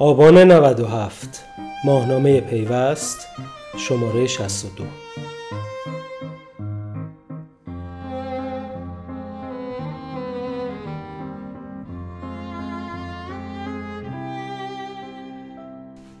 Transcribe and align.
آبان 0.00 0.38
97 0.38 1.44
ماهنامه 1.84 2.40
پیوست 2.40 3.26
شماره 3.76 4.26
62 4.26 4.84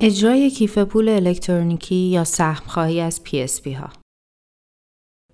اجرای 0.00 0.50
کیف 0.50 0.78
پول 0.78 1.08
الکترونیکی 1.08 1.94
یا 1.94 2.24
سهم 2.24 2.66
خواهی 2.66 3.00
از 3.00 3.20
PSP 3.26 3.66
ها. 3.66 3.88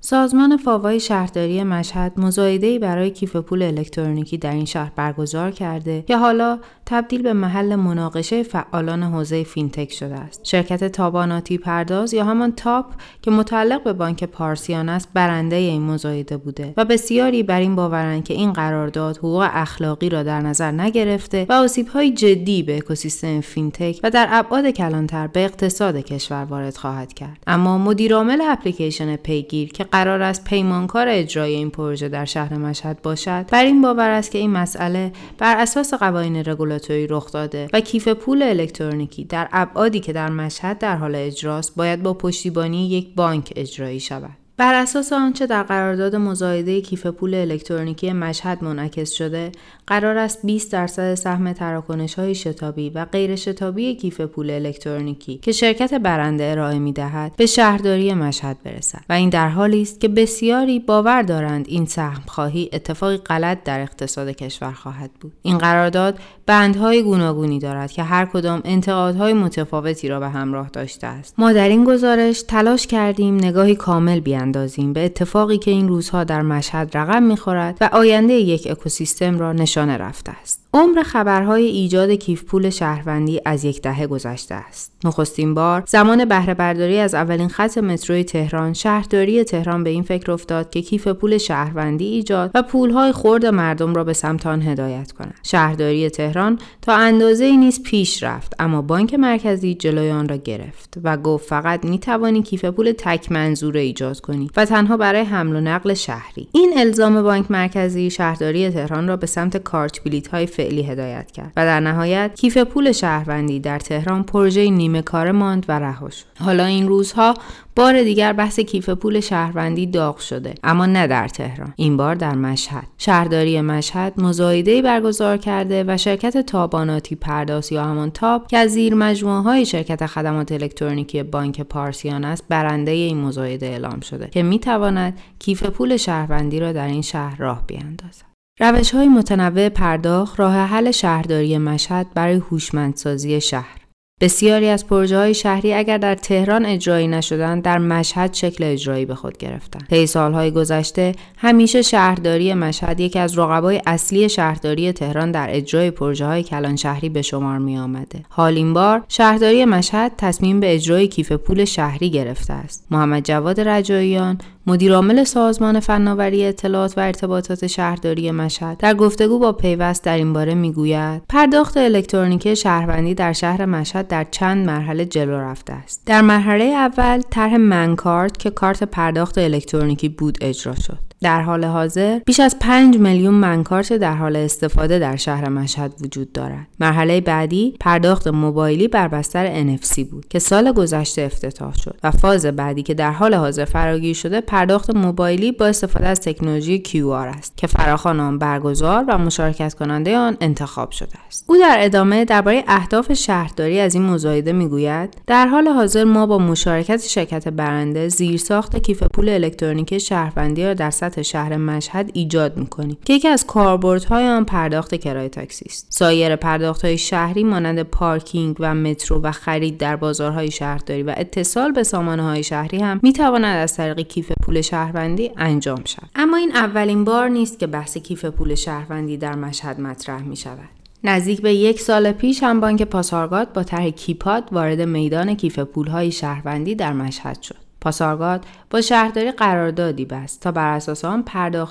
سازمان 0.06 0.56
فاوای 0.56 1.00
شهرداری 1.00 1.62
مشهد 1.62 2.20
مزایده‌ای 2.20 2.78
برای 2.78 3.10
کیف 3.10 3.36
پول 3.36 3.62
الکترونیکی 3.62 4.38
در 4.38 4.52
این 4.52 4.64
شهر 4.64 4.92
برگزار 4.96 5.50
کرده 5.50 6.02
که 6.02 6.16
حالا 6.16 6.58
تبدیل 6.86 7.22
به 7.22 7.32
محل 7.32 7.74
مناقشه 7.74 8.42
فعالان 8.42 9.02
حوزه 9.02 9.42
فینتک 9.44 9.92
شده 9.92 10.14
است. 10.14 10.40
شرکت 10.44 10.84
تابان 10.84 11.21
آتی 11.21 11.58
پرداز 11.58 12.14
یا 12.14 12.24
همان 12.24 12.52
تاپ 12.52 12.86
که 13.22 13.30
متعلق 13.30 13.82
به 13.82 13.92
بانک 13.92 14.24
پارسیان 14.24 14.88
است 14.88 15.08
برنده 15.14 15.56
این 15.56 15.82
مزایده 15.82 16.36
بوده 16.36 16.74
و 16.76 16.84
بسیاری 16.84 17.42
بر 17.42 17.60
این 17.60 17.76
باورند 17.76 18.24
که 18.24 18.34
این 18.34 18.52
قرارداد 18.52 19.16
حقوق 19.16 19.48
اخلاقی 19.52 20.08
را 20.08 20.22
در 20.22 20.40
نظر 20.40 20.70
نگرفته 20.70 21.46
و 21.48 21.52
آسیب‌های 21.52 22.10
جدی 22.10 22.62
به 22.62 22.76
اکوسیستم 22.76 23.40
فینتک 23.40 24.00
و 24.02 24.10
در 24.10 24.28
ابعاد 24.30 24.70
کلانتر 24.70 25.26
به 25.26 25.44
اقتصاد 25.44 25.96
کشور 25.96 26.44
وارد 26.44 26.76
خواهد 26.76 27.12
کرد. 27.12 27.38
اما 27.46 27.78
مدیرعامل 27.78 28.40
اپلیکیشن 28.40 29.16
پیگیر 29.16 29.68
که 29.68 29.84
قرار 29.84 30.22
است 30.22 30.44
پیمانکار 30.44 31.06
اجرای 31.08 31.54
این 31.54 31.70
پروژه 31.70 32.08
در 32.08 32.24
شهر 32.24 32.54
مشهد 32.54 33.02
باشد 33.02 33.46
بر 33.50 33.64
این 33.64 33.82
باور 33.82 34.10
است 34.10 34.30
که 34.30 34.38
این 34.38 34.50
مسئله 34.50 35.12
بر 35.38 35.56
اساس 35.56 35.94
قوانین 35.94 36.36
رگولاتوری 36.36 36.73
رخ 37.10 37.32
داده 37.32 37.68
و 37.72 37.80
کیف 37.80 38.08
پول 38.08 38.42
الکترونیکی 38.42 39.24
در 39.24 39.48
ابعادی 39.52 40.00
که 40.00 40.12
در 40.12 40.28
مشهد 40.28 40.78
در 40.78 40.96
حال 40.96 41.14
اجراست 41.14 41.76
باید 41.76 42.02
با 42.02 42.14
پشتیبانی 42.14 42.88
یک 42.88 43.14
بانک 43.14 43.52
اجرایی 43.56 44.00
شود. 44.00 44.43
بر 44.56 44.74
اساس 44.74 45.12
آنچه 45.12 45.46
در 45.46 45.62
قرارداد 45.62 46.16
مزایده 46.16 46.80
کیف 46.80 47.06
پول 47.06 47.34
الکترونیکی 47.34 48.12
مشهد 48.12 48.64
منعکس 48.64 49.10
شده 49.10 49.52
قرار 49.86 50.18
است 50.18 50.46
20 50.46 50.72
درصد 50.72 51.14
سهم 51.14 51.52
تراکنش 51.52 52.14
های 52.14 52.34
شتابی 52.34 52.90
و 52.90 53.04
غیر 53.04 53.36
شتابی 53.36 53.94
کیف 53.94 54.20
پول 54.20 54.50
الکترونیکی 54.50 55.38
که 55.42 55.52
شرکت 55.52 55.94
برنده 55.94 56.44
ارائه 56.44 56.78
می 56.78 56.92
دهد 56.92 57.32
به 57.36 57.46
شهرداری 57.46 58.14
مشهد 58.14 58.56
برسد 58.64 59.00
و 59.08 59.12
این 59.12 59.28
در 59.28 59.48
حالی 59.48 59.82
است 59.82 60.00
که 60.00 60.08
بسیاری 60.08 60.78
باور 60.78 61.22
دارند 61.22 61.64
این 61.68 61.86
سهم 61.86 62.22
خواهی 62.26 62.70
اتفاقی 62.72 63.16
غلط 63.16 63.62
در 63.64 63.80
اقتصاد 63.80 64.28
کشور 64.28 64.72
خواهد 64.72 65.10
بود. 65.20 65.32
این 65.42 65.58
قرارداد 65.58 66.18
بندهای 66.46 67.02
گوناگونی 67.02 67.58
دارد 67.58 67.92
که 67.92 68.02
هر 68.02 68.26
کدام 68.26 68.60
انتقادهای 68.64 69.32
متفاوتی 69.32 70.08
را 70.08 70.20
به 70.20 70.28
همراه 70.28 70.68
داشته 70.68 71.06
است. 71.06 71.34
ما 71.38 71.52
در 71.52 71.68
این 71.68 71.84
گزارش 71.84 72.42
تلاش 72.42 72.86
کردیم 72.86 73.34
نگاهی 73.34 73.74
کامل 73.74 74.20
بیاندازیم 74.44 74.92
به 74.92 75.04
اتفاقی 75.04 75.58
که 75.58 75.70
این 75.70 75.88
روزها 75.88 76.24
در 76.24 76.42
مشهد 76.42 76.96
رقم 76.96 77.22
می‌خورد 77.22 77.78
و 77.80 77.88
آینده 77.92 78.32
یک 78.32 78.68
اکوسیستم 78.70 79.38
را 79.38 79.52
نشانه 79.52 79.96
رفته 79.96 80.32
است 80.32 80.64
عمر 80.74 81.02
خبرهای 81.02 81.64
ایجاد 81.64 82.10
کیف 82.10 82.44
پول 82.44 82.70
شهروندی 82.70 83.40
از 83.44 83.64
یک 83.64 83.82
دهه 83.82 84.06
گذشته 84.06 84.54
است. 84.54 84.92
نخستین 85.04 85.54
بار 85.54 85.82
زمان 85.86 86.24
بهره 86.24 86.54
برداری 86.54 86.98
از 86.98 87.14
اولین 87.14 87.48
خط 87.48 87.78
متروی 87.78 88.24
تهران 88.24 88.72
شهرداری 88.72 89.44
تهران 89.44 89.84
به 89.84 89.90
این 89.90 90.02
فکر 90.02 90.32
افتاد 90.32 90.70
که 90.70 90.82
کیف 90.82 91.08
پول 91.08 91.38
شهروندی 91.38 92.04
ایجاد 92.04 92.50
و 92.54 92.62
پولهای 92.62 93.12
خورد 93.12 93.46
مردم 93.46 93.94
را 93.94 94.04
به 94.04 94.12
سمت 94.12 94.46
آن 94.46 94.62
هدایت 94.62 95.12
کند. 95.12 95.34
شهرداری 95.42 96.10
تهران 96.10 96.58
تا 96.82 96.94
اندازه 96.94 97.44
ای 97.44 97.56
نیز 97.56 97.82
پیش 97.82 98.22
رفت 98.22 98.54
اما 98.58 98.82
بانک 98.82 99.14
مرکزی 99.14 99.74
جلوی 99.74 100.10
آن 100.10 100.28
را 100.28 100.36
گرفت 100.36 100.94
و 101.04 101.16
گفت 101.16 101.48
فقط 101.48 101.84
می 101.84 101.98
توانی 101.98 102.42
کیف 102.42 102.64
پول 102.64 102.92
تک 102.98 103.32
منظوره 103.32 103.80
ایجاد 103.80 104.20
کنی 104.20 104.33
و 104.56 104.64
تنها 104.64 104.96
برای 104.96 105.22
حمل 105.22 105.56
و 105.56 105.60
نقل 105.60 105.94
شهری. 105.94 106.48
این 106.52 106.74
الزام 106.78 107.22
بانک 107.22 107.50
مرکزی 107.50 108.10
شهرداری 108.10 108.70
تهران 108.70 109.08
را 109.08 109.16
به 109.16 109.26
سمت 109.26 109.56
کارت 109.56 110.04
بلیت 110.04 110.28
های 110.28 110.46
فعلی 110.46 110.82
هدایت 110.82 111.30
کرد 111.30 111.52
و 111.56 111.64
در 111.64 111.80
نهایت 111.80 112.30
کیف 112.34 112.58
پول 112.58 112.92
شهروندی 112.92 113.60
در 113.60 113.78
تهران 113.78 114.22
پروژه 114.22 114.70
نیمه 114.70 115.02
کار 115.02 115.32
ماند 115.32 115.66
و 115.68 115.78
رها 115.78 116.10
شد 116.10 116.24
حالا 116.40 116.64
این 116.64 116.88
روزها 116.88 117.34
بار 117.76 118.02
دیگر 118.02 118.32
بحث 118.32 118.60
کیف 118.60 118.88
پول 118.88 119.20
شهروندی 119.20 119.86
داغ 119.86 120.18
شده 120.18 120.54
اما 120.64 120.86
نه 120.86 121.06
در 121.06 121.28
تهران 121.28 121.72
این 121.76 121.96
بار 121.96 122.14
در 122.14 122.34
مشهد. 122.34 122.86
شهرداری 122.98 123.60
مشهد 123.60 124.20
مزایده‌ای 124.20 124.82
برگزار 124.82 125.36
کرده 125.36 125.84
و 125.86 125.96
شرکت 125.96 126.38
تاباناتی 126.38 127.14
پرداز 127.14 127.72
یا 127.72 127.84
همان 127.84 128.10
تاب 128.10 128.46
که 128.46 128.58
از 128.58 128.78
مجموعه 128.78 129.42
های 129.42 129.66
شرکت 129.66 130.06
خدمات 130.06 130.52
الکترونیکی 130.52 131.22
بانک 131.22 131.60
پارسیان 131.60 132.24
است 132.24 132.44
برنده 132.48 132.90
این 132.90 133.20
مزایده 133.20 133.66
اعلام 133.66 134.00
شده 134.00 134.28
که 134.32 134.42
می 134.42 134.58
تواند 134.58 135.18
کیف 135.38 135.62
پول 135.62 135.96
شهروندی 135.96 136.60
را 136.60 136.72
در 136.72 136.86
این 136.86 137.02
شهر 137.02 137.36
راه 137.36 137.66
بیاندازد. 137.66 138.24
روش 138.60 138.94
های 138.94 139.08
متنوع 139.08 139.68
پرداخت 139.68 140.40
راه 140.40 140.54
حل 140.54 140.90
شهرداری 140.90 141.58
مشهد 141.58 142.06
برای 142.14 142.34
هوشمندسازی 142.34 143.40
شهر. 143.40 143.83
بسیاری 144.20 144.68
از 144.68 144.86
پروژه 144.86 145.16
های 145.16 145.34
شهری 145.34 145.74
اگر 145.74 145.98
در 145.98 146.14
تهران 146.14 146.66
اجرایی 146.66 147.08
نشدند 147.08 147.62
در 147.62 147.78
مشهد 147.78 148.34
شکل 148.34 148.64
اجرایی 148.64 149.04
به 149.04 149.14
خود 149.14 149.38
گرفتند. 149.38 149.86
طی 149.90 150.06
سالهای 150.06 150.50
گذشته 150.50 151.12
همیشه 151.36 151.82
شهرداری 151.82 152.54
مشهد 152.54 153.00
یکی 153.00 153.18
از 153.18 153.38
رقبای 153.38 153.82
اصلی 153.86 154.28
شهرداری 154.28 154.92
تهران 154.92 155.30
در 155.30 155.46
اجرای 155.50 155.90
پروژه 155.90 156.26
های 156.26 156.42
کلان 156.42 156.76
شهری 156.76 157.08
به 157.08 157.22
شمار 157.22 157.58
می 157.58 157.78
آمده 157.78 158.22
حال 158.28 158.56
این 158.56 158.74
بار 158.74 159.02
شهرداری 159.08 159.64
مشهد 159.64 160.12
تصمیم 160.18 160.60
به 160.60 160.74
اجرای 160.74 161.08
کیف 161.08 161.32
پول 161.32 161.64
شهری 161.64 162.10
گرفته 162.10 162.52
است. 162.52 162.86
محمد 162.90 163.24
جواد 163.24 163.60
رجاییان 163.60 164.38
مدیرعامل 164.66 165.24
سازمان 165.24 165.80
فناوری 165.80 166.44
اطلاعات 166.44 166.98
و 166.98 167.00
ارتباطات 167.00 167.66
شهرداری 167.66 168.30
مشهد 168.30 168.76
در 168.78 168.94
گفتگو 168.94 169.38
با 169.38 169.52
پیوست 169.52 170.04
در 170.04 170.16
این 170.16 170.32
باره 170.32 170.54
می‌گوید 170.54 171.22
پرداخت 171.28 171.76
الکترونیکی 171.76 172.56
شهروندی 172.56 173.14
در 173.14 173.32
شهر 173.32 173.64
مشهد 173.64 174.08
در 174.08 174.26
چند 174.30 174.66
مرحله 174.66 175.04
جلو 175.04 175.40
رفته 175.40 175.72
است. 175.72 176.02
در 176.06 176.20
مرحله 176.20 176.64
اول 176.64 177.22
طرح 177.30 177.56
منکارت 177.56 178.38
که 178.38 178.50
کارت 178.50 178.82
پرداخت 178.82 179.38
الکترونیکی 179.38 180.08
بود 180.08 180.38
اجرا 180.40 180.74
شد. 180.74 180.98
در 181.24 181.42
حال 181.42 181.64
حاضر 181.64 182.18
بیش 182.18 182.40
از 182.40 182.58
5 182.58 182.98
میلیون 182.98 183.34
منکارت 183.34 183.92
در 183.92 184.14
حال 184.14 184.36
استفاده 184.36 184.98
در 184.98 185.16
شهر 185.16 185.48
مشهد 185.48 185.94
وجود 186.00 186.32
دارد. 186.32 186.66
مرحله 186.80 187.20
بعدی 187.20 187.76
پرداخت 187.80 188.28
موبایلی 188.28 188.88
بر 188.88 189.08
بستر 189.08 189.76
NFC 189.76 190.00
بود 190.00 190.28
که 190.28 190.38
سال 190.38 190.72
گذشته 190.72 191.22
افتتاح 191.22 191.74
شد 191.74 191.96
و 192.02 192.10
فاز 192.10 192.46
بعدی 192.46 192.82
که 192.82 192.94
در 192.94 193.10
حال 193.12 193.34
حاضر 193.34 193.64
فراگیر 193.64 194.14
شده 194.14 194.40
پرداخت 194.40 194.96
موبایلی 194.96 195.52
با 195.52 195.66
استفاده 195.66 196.06
از 196.06 196.20
تکنولوژی 196.20 196.82
QR 196.86 197.36
است 197.36 197.56
که 197.56 197.66
فراخوان 197.66 198.20
آن 198.20 198.38
برگزار 198.38 199.04
و 199.08 199.18
مشارکت 199.18 199.74
کننده 199.74 200.16
آن 200.16 200.36
انتخاب 200.40 200.90
شده 200.90 201.18
است. 201.26 201.44
او 201.48 201.56
در 201.56 201.76
ادامه 201.80 202.24
درباره 202.24 202.64
اهداف 202.68 203.12
شهرداری 203.12 203.80
از 203.80 203.94
این 203.94 204.04
مزایده 204.04 204.52
می‌گوید 204.52 205.16
در 205.26 205.46
حال 205.46 205.68
حاضر 205.68 206.04
ما 206.04 206.26
با 206.26 206.38
مشارکت 206.38 207.02
شرکت 207.02 207.48
برنده 207.48 208.08
زیرساخت 208.08 208.76
کیف 208.76 209.02
پول 209.02 209.28
الکترونیکی 209.28 210.00
شهروندی 210.00 210.64
را 210.64 210.74
در 210.74 210.90
سطح 210.90 211.13
شهر 211.22 211.56
مشهد 211.56 212.10
ایجاد 212.12 212.56
می‌کنیم 212.56 212.98
که 213.04 213.12
یکی 213.12 213.28
از 213.28 213.46
کاربردهای 213.46 214.28
آن 214.28 214.44
پرداخت 214.44 214.94
کرایه 214.94 215.28
تاکسی 215.28 215.64
است. 215.68 215.86
سایر 215.90 216.36
پرداختهای 216.36 216.98
شهری 216.98 217.44
مانند 217.44 217.82
پارکینگ 217.82 218.56
و 218.60 218.74
مترو 218.74 219.20
و 219.20 219.32
خرید 219.32 219.78
در 219.78 219.96
بازارهای 219.96 220.50
شهرداری 220.50 221.02
و 221.02 221.14
اتصال 221.16 221.72
به 221.72 221.82
سامانه 221.82 222.22
های 222.22 222.42
شهری 222.42 222.78
هم 222.78 223.00
می‌تواند 223.02 223.56
از 223.56 223.76
طریق 223.76 224.00
کیف 224.00 224.32
پول 224.42 224.60
شهروندی 224.60 225.30
انجام 225.36 225.84
شود. 225.84 226.10
اما 226.14 226.36
این 226.36 226.56
اولین 226.56 227.04
بار 227.04 227.28
نیست 227.28 227.58
که 227.58 227.66
بحث 227.66 227.98
کیف 227.98 228.24
پول 228.24 228.54
شهروندی 228.54 229.16
در 229.16 229.34
مشهد 229.34 229.80
مطرح 229.80 230.22
می 230.22 230.36
شود 230.36 230.68
نزدیک 231.04 231.40
به 231.40 231.54
یک 231.54 231.80
سال 231.80 232.12
پیش 232.12 232.42
هم 232.42 232.60
بانک 232.60 232.82
پاسارگاد 232.82 233.52
با 233.52 233.62
طرح 233.62 233.90
کیپاد 233.90 234.52
وارد 234.52 234.80
میدان 234.80 235.34
کیف 235.34 235.58
پولهای 235.58 236.12
شهروندی 236.12 236.74
در 236.74 236.92
مشهد 236.92 237.42
شد. 237.42 237.63
پاسارگاد 237.84 238.44
با 238.70 238.80
شهرداری 238.80 239.32
قراردادی 239.32 240.04
بست 240.04 240.42
تا 240.42 240.52
بر 240.52 240.72
اساس 240.76 241.04
آن 241.04 241.24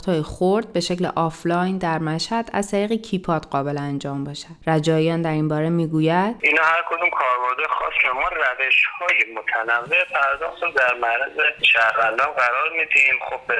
های 0.07 0.21
خرد 0.21 0.73
به 0.73 0.79
شکل 0.79 1.05
آفلاین 1.15 1.77
در 1.77 1.99
مشهد 1.99 2.49
از 2.53 2.71
طریق 2.71 2.91
کیپاد 3.01 3.45
قابل 3.45 3.77
انجام 3.77 4.23
باشد. 4.23 4.55
رجاییان 4.67 5.21
در 5.21 5.31
این 5.31 5.47
باره 5.47 5.69
می‌گوید 5.69 6.35
اینا 6.41 6.63
هر 6.63 6.83
کدوم 6.89 7.09
کاربرد 7.09 7.67
خاص 7.69 7.93
که 8.01 8.09
ما 8.09 8.27
روش 8.27 8.85
های 8.99 9.33
متنوع 9.35 10.03
پرداخت 10.03 10.63
رو 10.63 10.71
در 10.71 10.93
معرض 10.93 11.37
شهروندان 11.61 12.31
قرار 12.31 12.69
میدیم. 12.71 13.19
خب 13.29 13.39
به 13.47 13.55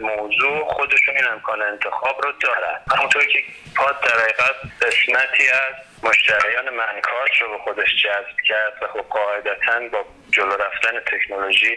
موضوع 0.00 0.64
خودشون 0.68 1.16
این 1.16 1.28
امکان 1.32 1.62
انتخاب 1.62 2.24
رو 2.24 2.32
دارن. 2.40 2.80
همونطور 2.96 3.24
که 3.24 3.38
پاد 3.76 4.00
در 4.00 4.20
حقیقت 4.22 4.54
قسمتی 4.82 5.48
از 5.50 5.74
مشتریان 6.02 6.64
منکاج 6.70 7.42
رو 7.42 7.50
به 7.50 7.58
خودش 7.64 7.90
جذب 8.04 8.40
کرد 8.48 8.72
و 8.82 8.86
خب 8.86 9.04
قاعدتا 9.08 9.88
با 9.92 10.04
جلو 10.30 10.52
رفتن 10.52 11.00
تکنولوژی 11.06 11.76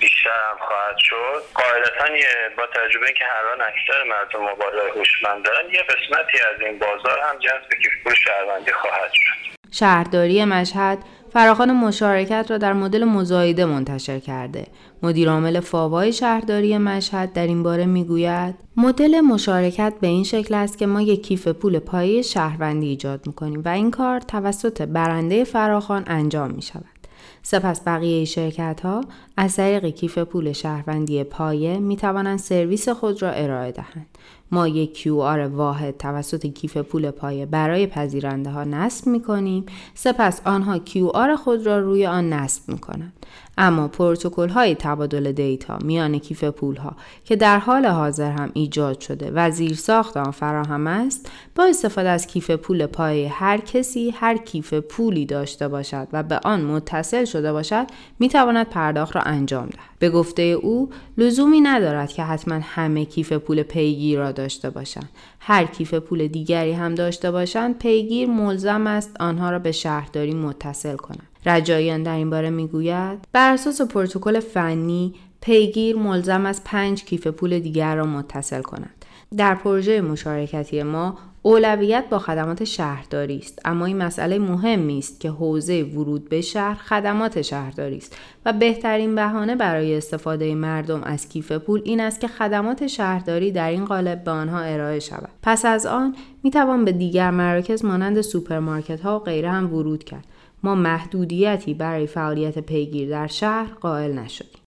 بیشتر 0.00 0.30
هم 0.50 0.58
خواهد 0.58 0.96
شد 0.98 1.42
قاعدتا 1.54 2.04
با 2.56 2.66
تجربه 2.66 3.12
که 3.12 3.24
الان 3.38 3.60
اکثر 3.60 4.04
مردم 4.04 4.40
موبایل 4.40 4.98
هوشمند 4.98 5.44
دارن 5.44 5.70
یه 5.70 5.82
قسمتی 5.82 6.38
از 6.54 6.60
این 6.60 6.78
بازار 6.78 7.20
هم 7.20 7.38
جذب 7.38 7.68
کیف 7.82 7.92
پول 8.04 8.14
شهروندی 8.14 8.72
خواهد 8.72 9.10
شد 9.12 9.54
شهرداری 9.72 10.44
مشهد 10.44 10.98
فراخان 11.32 11.72
مشارکت 11.72 12.46
را 12.50 12.58
در 12.58 12.72
مدل 12.72 13.04
مزایده 13.04 13.64
منتشر 13.64 14.18
کرده. 14.18 14.66
مدیرعامل 15.02 15.60
فاوای 15.60 16.12
شهرداری 16.12 16.78
مشهد 16.78 17.32
در 17.32 17.46
این 17.46 17.62
باره 17.62 17.86
می‌گوید 17.86 18.54
مدل 18.76 19.20
مشارکت 19.20 19.92
به 20.00 20.06
این 20.06 20.24
شکل 20.24 20.54
است 20.54 20.78
که 20.78 20.86
ما 20.86 21.02
یک 21.02 21.26
کیف 21.26 21.48
پول 21.48 21.78
پایه 21.78 22.22
شهروندی 22.22 22.88
ایجاد 22.88 23.26
می‌کنیم 23.26 23.62
و 23.64 23.68
این 23.68 23.90
کار 23.90 24.20
توسط 24.20 24.82
برنده 24.82 25.44
فراخان 25.44 26.04
انجام 26.06 26.50
می 26.50 26.62
شود. 26.62 26.93
سپس 27.46 27.80
بقیه 27.86 28.24
شرکت 28.24 28.80
ها 28.80 29.00
از 29.36 29.56
طریق 29.56 29.86
کیف 29.86 30.18
پول 30.18 30.52
شهروندی 30.52 31.24
پایه 31.24 31.78
می 31.78 31.96
توانند 31.96 32.38
سرویس 32.38 32.88
خود 32.88 33.22
را 33.22 33.30
ارائه 33.30 33.72
دهند. 33.72 34.06
ما 34.50 34.68
یک 34.68 35.02
QR 35.02 35.50
واحد 35.52 35.96
توسط 35.96 36.46
کیف 36.46 36.76
پول 36.76 37.10
پایه 37.10 37.46
برای 37.46 37.86
پذیرنده 37.86 38.50
ها 38.50 38.64
نصب 38.64 39.06
می 39.06 39.22
کنیم 39.22 39.66
سپس 39.94 40.40
آنها 40.44 40.78
QR 40.78 41.36
خود 41.38 41.66
را 41.66 41.78
روی 41.78 42.06
آن 42.06 42.32
نصب 42.32 42.68
می 42.68 42.78
کنند. 42.78 43.12
اما 43.58 43.88
پروتکل 43.88 44.48
های 44.48 44.74
تبادل 44.74 45.32
دیتا 45.32 45.78
میان 45.84 46.18
کیف 46.18 46.44
پول 46.44 46.76
ها 46.76 46.96
که 47.24 47.36
در 47.36 47.58
حال 47.58 47.86
حاضر 47.86 48.30
هم 48.30 48.50
ایجاد 48.54 49.00
شده 49.00 49.30
و 49.34 49.50
زیر 49.50 49.74
ساخت 49.74 50.16
آن 50.16 50.30
فراهم 50.30 50.86
است 50.86 51.30
با 51.54 51.64
استفاده 51.64 52.08
از 52.08 52.26
کیف 52.26 52.50
پول 52.50 52.86
پایه 52.86 53.32
هر 53.32 53.58
کسی 53.58 54.10
هر 54.10 54.36
کیف 54.36 54.74
پولی 54.74 55.26
داشته 55.26 55.68
باشد 55.68 56.08
و 56.12 56.22
به 56.22 56.40
آن 56.44 56.64
متصل 56.64 57.24
شده 57.24 57.52
باشد 57.52 57.86
می 58.18 58.28
تواند 58.28 58.68
پرداخت 58.68 59.16
را 59.16 59.22
انجام 59.22 59.66
دهد. 59.66 59.94
به 59.98 60.10
گفته 60.10 60.42
او 60.42 60.90
لزومی 61.18 61.60
ندارد 61.60 62.12
که 62.12 62.22
حتما 62.22 62.60
همه 62.62 63.04
کیف 63.04 63.32
پول 63.32 63.62
پیگیر 63.62 64.18
را 64.18 64.32
داشته 64.32 64.70
باشند. 64.70 65.08
هر 65.40 65.64
کیف 65.64 65.94
پول 65.94 66.26
دیگری 66.26 66.72
هم 66.72 66.94
داشته 66.94 67.30
باشند 67.30 67.78
پیگیر 67.78 68.28
ملزم 68.28 68.86
است 68.86 69.16
آنها 69.20 69.50
را 69.50 69.58
به 69.58 69.72
شهرداری 69.72 70.34
متصل 70.34 70.96
کند. 70.96 71.33
رجاییان 71.46 72.02
در 72.02 72.14
این 72.14 72.30
باره 72.30 72.50
می‌گوید 72.50 73.18
بر 73.32 73.52
اساس 73.52 73.80
پروتکل 73.80 74.40
فنی 74.40 75.14
پیگیر 75.40 75.96
ملزم 75.96 76.46
است 76.46 76.62
پنج 76.64 77.04
کیف 77.04 77.26
پول 77.26 77.58
دیگر 77.58 77.96
را 77.96 78.04
متصل 78.04 78.62
کند. 78.62 79.04
در 79.36 79.54
پروژه 79.54 80.00
مشارکتی 80.00 80.82
ما 80.82 81.18
اولویت 81.42 82.04
با 82.10 82.18
خدمات 82.18 82.64
شهرداری 82.64 83.38
است. 83.38 83.58
اما 83.64 83.86
این 83.86 83.96
مسئله 83.96 84.38
مهمی 84.38 84.98
است 84.98 85.20
که 85.20 85.30
حوزه 85.30 85.82
ورود 85.82 86.28
به 86.28 86.40
شهر 86.40 86.74
خدمات 86.74 87.42
شهرداری 87.42 87.96
است 87.96 88.16
و 88.46 88.52
بهترین 88.52 89.14
بهانه 89.14 89.56
برای 89.56 89.96
استفاده 89.96 90.54
مردم 90.54 91.02
از 91.02 91.28
کیف 91.28 91.52
پول 91.52 91.82
این 91.84 92.00
است 92.00 92.20
که 92.20 92.28
خدمات 92.28 92.86
شهرداری 92.86 93.52
در 93.52 93.70
این 93.70 93.84
قالب 93.84 94.24
به 94.24 94.30
آنها 94.30 94.60
ارائه 94.60 95.00
شود. 95.00 95.28
پس 95.42 95.64
از 95.64 95.86
آن 95.86 96.16
می 96.42 96.50
توان 96.50 96.84
به 96.84 96.92
دیگر 96.92 97.30
مراکز 97.30 97.84
مانند 97.84 98.20
سوپرمارکت 98.20 99.00
ها 99.00 99.16
و 99.16 99.22
غیره 99.22 99.50
هم 99.50 99.74
ورود 99.74 100.04
کرد. 100.04 100.24
ما 100.64 100.74
محدودیتی 100.74 101.74
برای 101.74 102.06
فعالیت 102.06 102.58
پیگیر 102.58 103.10
در 103.10 103.26
شهر 103.26 103.74
قائل 103.80 104.18
نشدیم. 104.18 104.60